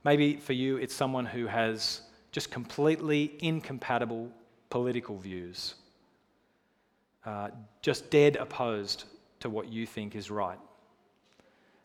Maybe 0.05 0.37
for 0.37 0.53
you, 0.53 0.77
it's 0.77 0.95
someone 0.95 1.27
who 1.27 1.47
has 1.47 2.03
just 2.33 2.51
completely 2.51 3.35
incompatible 3.41 4.31
political 4.71 5.17
views, 5.17 5.75
uh, 7.25 7.49
just 7.81 8.11
dead 8.11 8.37
opposed 8.37 9.05
to 9.41 9.49
what 9.49 9.69
you 9.69 9.87
think 9.87 10.15
is 10.15 10.31
right. 10.31 10.59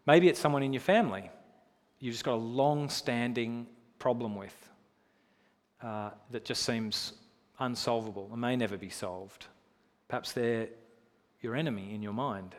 Maybe 0.06 0.28
it's 0.28 0.40
someone 0.40 0.64
in 0.64 0.74
your 0.74 0.82
family 0.82 1.30
you've 2.00 2.14
just 2.14 2.24
got 2.24 2.34
a 2.34 2.36
long 2.36 2.90
standing 2.90 3.68
problem 4.00 4.36
with 4.36 4.56
uh, 5.84 6.12
that 6.32 6.46
just 6.46 6.64
seems 6.64 7.14
unsolvable 7.60 8.30
and 8.32 8.42
may 8.42 8.56
never 8.56 8.78
be 8.78 8.90
solved. 8.90 9.48
Perhaps 10.08 10.32
they're 10.32 10.68
your 11.42 11.56
enemy 11.56 11.94
in 11.94 12.02
your 12.02 12.14
mind. 12.14 12.56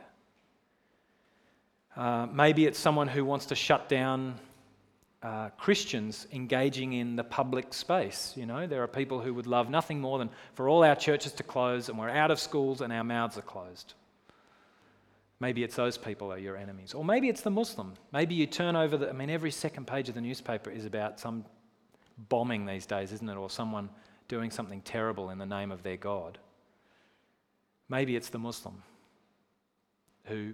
Uh, 1.96 2.26
maybe 2.32 2.66
it's 2.66 2.78
someone 2.78 3.08
who 3.08 3.24
wants 3.24 3.46
to 3.46 3.54
shut 3.54 3.88
down 3.88 4.38
uh, 5.22 5.50
Christians 5.50 6.26
engaging 6.32 6.94
in 6.94 7.16
the 7.16 7.24
public 7.24 7.74
space. 7.74 8.32
You 8.36 8.46
know, 8.46 8.66
there 8.66 8.82
are 8.82 8.88
people 8.88 9.20
who 9.20 9.34
would 9.34 9.46
love 9.46 9.68
nothing 9.68 10.00
more 10.00 10.18
than 10.18 10.30
for 10.54 10.68
all 10.68 10.82
our 10.82 10.96
churches 10.96 11.32
to 11.32 11.42
close 11.42 11.88
and 11.88 11.98
we're 11.98 12.08
out 12.08 12.30
of 12.30 12.40
schools 12.40 12.80
and 12.80 12.92
our 12.92 13.04
mouths 13.04 13.36
are 13.36 13.42
closed. 13.42 13.94
Maybe 15.40 15.62
it's 15.62 15.76
those 15.76 15.96
people 15.96 16.32
are 16.32 16.38
your 16.38 16.56
enemies. 16.56 16.94
Or 16.94 17.04
maybe 17.04 17.28
it's 17.28 17.40
the 17.40 17.50
Muslim. 17.50 17.94
Maybe 18.12 18.34
you 18.34 18.46
turn 18.46 18.76
over 18.76 18.96
the, 18.96 19.08
I 19.08 19.12
mean, 19.12 19.30
every 19.30 19.50
second 19.50 19.86
page 19.86 20.08
of 20.08 20.14
the 20.14 20.20
newspaper 20.20 20.70
is 20.70 20.84
about 20.84 21.18
some 21.18 21.44
bombing 22.28 22.66
these 22.66 22.86
days, 22.86 23.12
isn't 23.12 23.28
it? 23.28 23.36
Or 23.36 23.48
someone 23.48 23.88
doing 24.28 24.50
something 24.50 24.82
terrible 24.82 25.30
in 25.30 25.38
the 25.38 25.46
name 25.46 25.72
of 25.72 25.82
their 25.82 25.96
God. 25.96 26.38
Maybe 27.88 28.16
it's 28.16 28.28
the 28.28 28.38
Muslim 28.38 28.82
who 30.24 30.52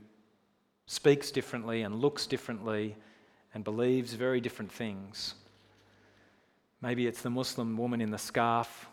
speaks 0.87 1.31
differently 1.31 1.83
and 1.83 2.01
looks 2.01 2.27
differently 2.27 2.97
and 3.55 3.65
believes 3.65 4.13
very 4.15 4.41
different 4.41 4.71
things. 4.71 5.35
Maybe 6.81 7.07
it's 7.07 7.23
the 7.23 7.31
Muslim 7.31 7.77
woman 7.77 8.01
in 8.01 8.11
the 8.11 8.19
scarf 8.19 8.87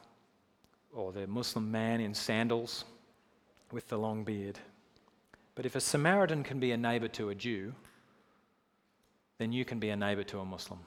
or 0.93 1.11
the 1.11 1.27
Muslim 1.27 1.71
man 1.71 1.99
in 1.99 2.13
sandals 2.13 2.85
with 3.71 3.87
the 3.89 3.97
long 3.97 4.23
beard. 4.23 4.59
But 5.55 5.65
if 5.65 5.75
a 5.75 5.81
Samaritan 5.81 6.43
can 6.43 6.59
be 6.59 6.71
a 6.71 6.77
neighbor 6.77 7.07
to 7.09 7.29
a 7.29 7.35
Jew, 7.35 7.73
then 9.37 9.51
you 9.51 9.65
can 9.65 9.79
be 9.79 9.89
a 9.89 9.95
neighbor 9.95 10.23
to 10.23 10.39
a 10.39 10.45
Muslim. 10.45 10.79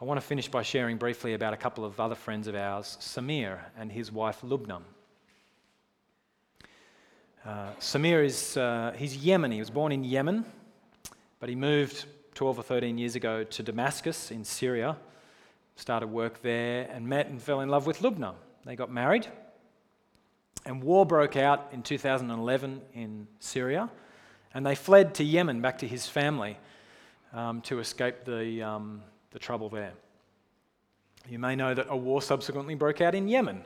I 0.00 0.04
want 0.04 0.20
to 0.20 0.26
finish 0.26 0.48
by 0.48 0.62
sharing 0.62 0.96
briefly 0.96 1.34
about 1.34 1.54
a 1.54 1.56
couple 1.56 1.84
of 1.84 1.98
other 1.98 2.14
friends 2.14 2.46
of 2.46 2.54
ours, 2.54 2.98
Samir 3.00 3.58
and 3.78 3.90
his 3.90 4.12
wife 4.12 4.42
Lubna. 4.42 4.82
Uh, 7.44 7.68
Samir 7.78 8.24
is 8.24 8.56
uh, 8.56 8.94
he's 8.96 9.18
Yemeni. 9.18 9.54
He 9.54 9.58
was 9.58 9.68
born 9.68 9.92
in 9.92 10.02
Yemen, 10.02 10.46
but 11.40 11.50
he 11.50 11.54
moved 11.54 12.06
12 12.34 12.60
or 12.60 12.62
13 12.62 12.96
years 12.96 13.16
ago 13.16 13.44
to 13.44 13.62
Damascus 13.62 14.30
in 14.30 14.44
Syria, 14.44 14.96
started 15.76 16.06
work 16.06 16.40
there, 16.40 16.88
and 16.90 17.06
met 17.06 17.26
and 17.26 17.42
fell 17.42 17.60
in 17.60 17.68
love 17.68 17.86
with 17.86 17.98
Lubna. 17.98 18.32
They 18.64 18.76
got 18.76 18.90
married, 18.90 19.26
and 20.64 20.82
war 20.82 21.04
broke 21.04 21.36
out 21.36 21.68
in 21.70 21.82
2011 21.82 22.80
in 22.94 23.26
Syria, 23.40 23.90
and 24.54 24.64
they 24.64 24.74
fled 24.74 25.14
to 25.16 25.24
Yemen 25.24 25.60
back 25.60 25.76
to 25.80 25.86
his 25.86 26.06
family 26.06 26.56
um, 27.34 27.60
to 27.62 27.78
escape 27.78 28.24
the, 28.24 28.62
um, 28.62 29.02
the 29.32 29.38
trouble 29.38 29.68
there. 29.68 29.92
You 31.28 31.38
may 31.38 31.56
know 31.56 31.74
that 31.74 31.88
a 31.90 31.96
war 31.96 32.22
subsequently 32.22 32.74
broke 32.74 33.02
out 33.02 33.14
in 33.14 33.28
Yemen, 33.28 33.64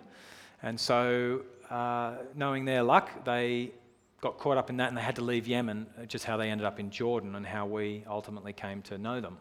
and 0.64 0.80
so 0.80 1.42
uh, 1.70 2.14
knowing 2.34 2.64
their 2.64 2.82
luck, 2.82 3.24
they 3.24 3.72
got 4.20 4.38
caught 4.38 4.56
up 4.56 4.70
in 4.70 4.78
that 4.78 4.88
and 4.88 4.96
they 4.96 5.02
had 5.02 5.16
to 5.16 5.22
leave 5.22 5.46
Yemen, 5.46 5.86
uh, 6.00 6.06
just 6.06 6.24
how 6.24 6.36
they 6.36 6.50
ended 6.50 6.66
up 6.66 6.80
in 6.80 6.90
Jordan 6.90 7.34
and 7.34 7.46
how 7.46 7.66
we 7.66 8.04
ultimately 8.08 8.52
came 8.52 8.82
to 8.82 8.98
know 8.98 9.20
them. 9.20 9.38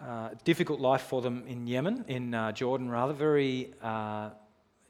Uh, 0.00 0.30
difficult 0.44 0.80
life 0.80 1.02
for 1.02 1.20
them 1.20 1.44
in 1.46 1.66
Yemen, 1.66 2.04
in 2.08 2.34
uh, 2.34 2.52
Jordan 2.52 2.90
rather, 2.90 3.12
very 3.12 3.72
uh, 3.82 4.30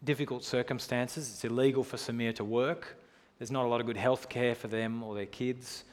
difficult 0.03 0.45
circumstances. 0.45 1.29
It's 1.31 1.45
illegal 1.45 1.85
for 1.85 1.97
Samir 1.97 2.35
to 2.37 2.45
work. 2.45 2.97
There's 3.39 3.51
not 3.51 3.65
a 3.65 3.69
lot 3.69 3.81
of 3.81 3.87
good 3.87 3.97
health 3.97 4.29
care 4.29 4.55
for 4.55 4.69
them 4.69 5.03
or 5.03 5.15
their 5.15 5.27
kids 5.27 5.85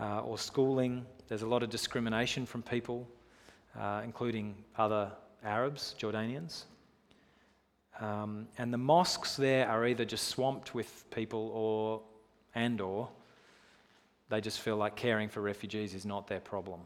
uh, 0.00 0.20
or 0.20 0.38
schooling. 0.38 1.04
There's 1.28 1.42
a 1.42 1.46
lot 1.46 1.62
of 1.62 1.70
discrimination 1.70 2.46
from 2.46 2.62
people, 2.62 3.06
including 4.02 4.54
other 4.76 5.12
Arabs, 5.44 5.94
Jordanians. 5.98 6.64
Um, 8.02 8.48
and 8.58 8.74
the 8.74 8.78
mosques 8.78 9.36
there 9.36 9.68
are 9.68 9.86
either 9.86 10.04
just 10.04 10.26
swamped 10.26 10.74
with 10.74 11.08
people 11.12 11.52
or 11.54 12.02
and 12.52 12.80
or 12.80 13.08
they 14.28 14.40
just 14.40 14.58
feel 14.58 14.76
like 14.76 14.96
caring 14.96 15.28
for 15.28 15.40
refugees 15.40 15.94
is 15.94 16.04
not 16.04 16.26
their 16.26 16.40
problem. 16.40 16.80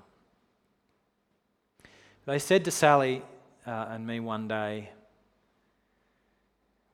They 2.26 2.38
said 2.38 2.66
to 2.66 2.70
Sally 2.70 3.22
uh, 3.66 3.87
and 3.88 4.07
me 4.07 4.20
one 4.20 4.46
day, 4.46 4.90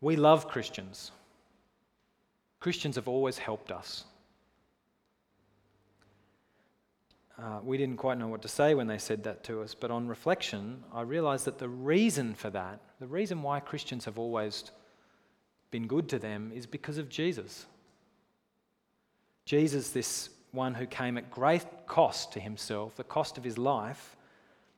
We 0.00 0.14
love 0.14 0.46
Christians. 0.46 1.10
Christians 2.60 2.94
have 2.94 3.08
always 3.08 3.38
helped 3.38 3.72
us. 3.72 4.04
Uh, 7.42 7.58
we 7.64 7.76
didn't 7.76 7.96
quite 7.96 8.18
know 8.18 8.28
what 8.28 8.40
to 8.42 8.48
say 8.48 8.72
when 8.72 8.86
they 8.86 8.98
said 8.98 9.24
that 9.24 9.42
to 9.42 9.62
us, 9.62 9.74
but 9.74 9.90
on 9.90 10.06
reflection, 10.06 10.84
I 10.92 11.00
realized 11.00 11.44
that 11.46 11.58
the 11.58 11.68
reason 11.68 12.34
for 12.34 12.50
that, 12.50 12.78
the 13.00 13.06
reason 13.08 13.42
why 13.42 13.58
Christians 13.58 14.04
have 14.04 14.16
always 14.16 14.70
been 15.72 15.88
good 15.88 16.08
to 16.10 16.20
them, 16.20 16.52
is 16.54 16.66
because 16.66 16.98
of 16.98 17.08
Jesus. 17.08 17.66
Jesus, 19.44 19.90
this 19.90 20.30
one 20.52 20.74
who 20.74 20.86
came 20.86 21.18
at 21.18 21.32
great 21.32 21.64
cost 21.88 22.32
to 22.34 22.40
himself, 22.40 22.94
the 22.94 23.02
cost 23.02 23.36
of 23.38 23.42
his 23.42 23.58
life, 23.58 24.14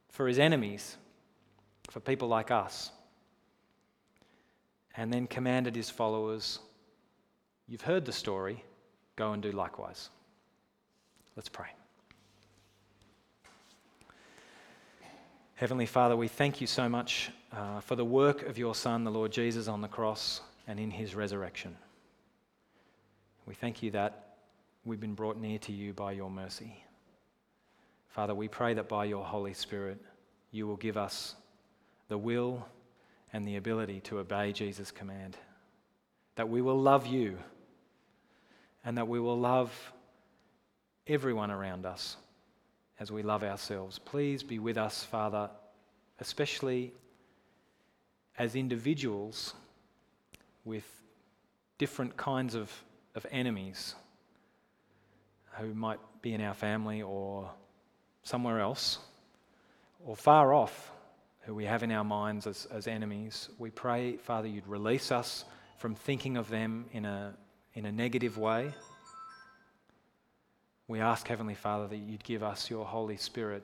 for 0.09 0.27
his 0.27 0.38
enemies, 0.38 0.96
for 1.90 2.00
people 2.00 2.29
like 2.29 2.50
us, 2.50 2.90
and 4.96 5.12
then 5.12 5.27
commanded 5.27 5.77
his 5.77 5.90
followers, 5.90 6.61
You've 7.66 7.83
heard 7.83 8.05
the 8.07 8.12
story, 8.12 8.62
go 9.16 9.33
and 9.33 9.42
do 9.42 9.50
likewise. 9.50 10.11
Let's 11.35 11.48
pray. 11.48 11.68
Heavenly 15.64 15.87
Father, 15.87 16.14
we 16.14 16.29
thank 16.29 16.61
you 16.61 16.66
so 16.66 16.90
much 16.90 17.31
uh, 17.50 17.81
for 17.81 17.96
the 17.96 18.05
work 18.05 18.42
of 18.42 18.59
your 18.59 18.74
Son, 18.74 19.03
the 19.03 19.11
Lord 19.11 19.33
Jesus, 19.33 19.66
on 19.66 19.81
the 19.81 19.88
cross 19.88 20.42
and 20.68 20.79
in 20.79 20.90
his 20.90 21.14
resurrection. 21.14 21.74
We 23.46 23.55
thank 23.55 23.83
you 23.83 23.90
that 23.92 24.37
we've 24.85 25.00
been 25.00 25.14
brought 25.14 25.38
near 25.38 25.59
to 25.61 25.72
you 25.72 25.94
by 25.94 26.12
your 26.12 26.29
mercy. 26.29 26.85
Father, 28.09 28.35
we 28.35 28.46
pray 28.46 28.74
that 28.74 28.90
by 28.90 29.07
your 29.07 29.24
Holy 29.24 29.55
Spirit, 29.55 29.98
you 30.50 30.66
will 30.66 30.77
give 30.77 30.98
us 30.98 31.35
the 32.09 32.18
will 32.18 32.68
and 33.33 33.48
the 33.48 33.57
ability 33.57 34.00
to 34.00 34.18
obey 34.18 34.53
Jesus' 34.53 34.90
command, 34.90 35.35
that 36.35 36.50
we 36.50 36.61
will 36.61 36.79
love 36.79 37.07
you, 37.07 37.38
and 38.85 38.98
that 38.98 39.09
we 39.09 39.18
will 39.18 39.40
love 39.40 39.72
everyone 41.07 41.50
around 41.50 41.87
us 41.87 42.18
as 43.00 43.11
we 43.11 43.22
love 43.22 43.42
ourselves. 43.42 43.98
Please 43.98 44.42
be 44.42 44.59
with 44.59 44.78
us, 44.78 45.02
Father, 45.02 45.50
especially 46.20 46.92
as 48.38 48.54
individuals 48.54 49.54
with 50.64 50.85
different 51.78 52.16
kinds 52.16 52.54
of, 52.54 52.72
of 53.14 53.26
enemies 53.30 53.94
who 55.59 55.74
might 55.74 56.00
be 56.22 56.33
in 56.33 56.40
our 56.40 56.54
family 56.54 57.02
or 57.02 57.50
somewhere 58.22 58.61
else 58.61 58.98
or 60.04 60.16
far 60.16 60.52
off 60.52 60.90
who 61.40 61.54
we 61.54 61.64
have 61.64 61.83
in 61.83 61.92
our 61.92 62.04
minds 62.04 62.46
as, 62.46 62.66
as 62.70 62.87
enemies. 62.87 63.48
We 63.59 63.70
pray, 63.70 64.16
Father, 64.16 64.48
you'd 64.48 64.66
release 64.66 65.12
us 65.12 65.44
from 65.76 65.94
thinking 65.94 66.37
of 66.37 66.48
them 66.48 66.87
in 66.92 67.04
a, 67.04 67.35
in 67.74 67.87
a 67.87 67.92
negative 67.92 68.38
way. 68.38 68.72
We 70.87 71.01
ask, 71.01 71.27
Heavenly 71.27 71.55
Father, 71.55 71.87
that 71.88 71.97
you'd 71.97 72.25
give 72.25 72.42
us 72.42 72.68
your 72.68 72.85
Holy 72.85 73.16
Spirit 73.16 73.62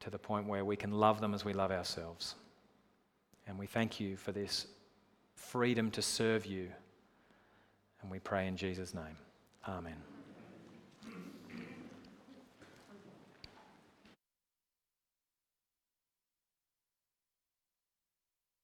to 0.00 0.10
the 0.10 0.18
point 0.18 0.46
where 0.46 0.64
we 0.64 0.76
can 0.76 0.90
love 0.90 1.20
them 1.20 1.34
as 1.34 1.44
we 1.44 1.52
love 1.52 1.70
ourselves. 1.70 2.34
And 3.46 3.58
we 3.58 3.66
thank 3.66 4.00
you 4.00 4.16
for 4.16 4.32
this 4.32 4.66
freedom 5.36 5.90
to 5.92 6.02
serve 6.02 6.46
you. 6.46 6.68
And 8.02 8.10
we 8.10 8.18
pray 8.18 8.48
in 8.48 8.56
Jesus' 8.56 8.94
name. 8.94 9.16
Amen. 9.68 10.15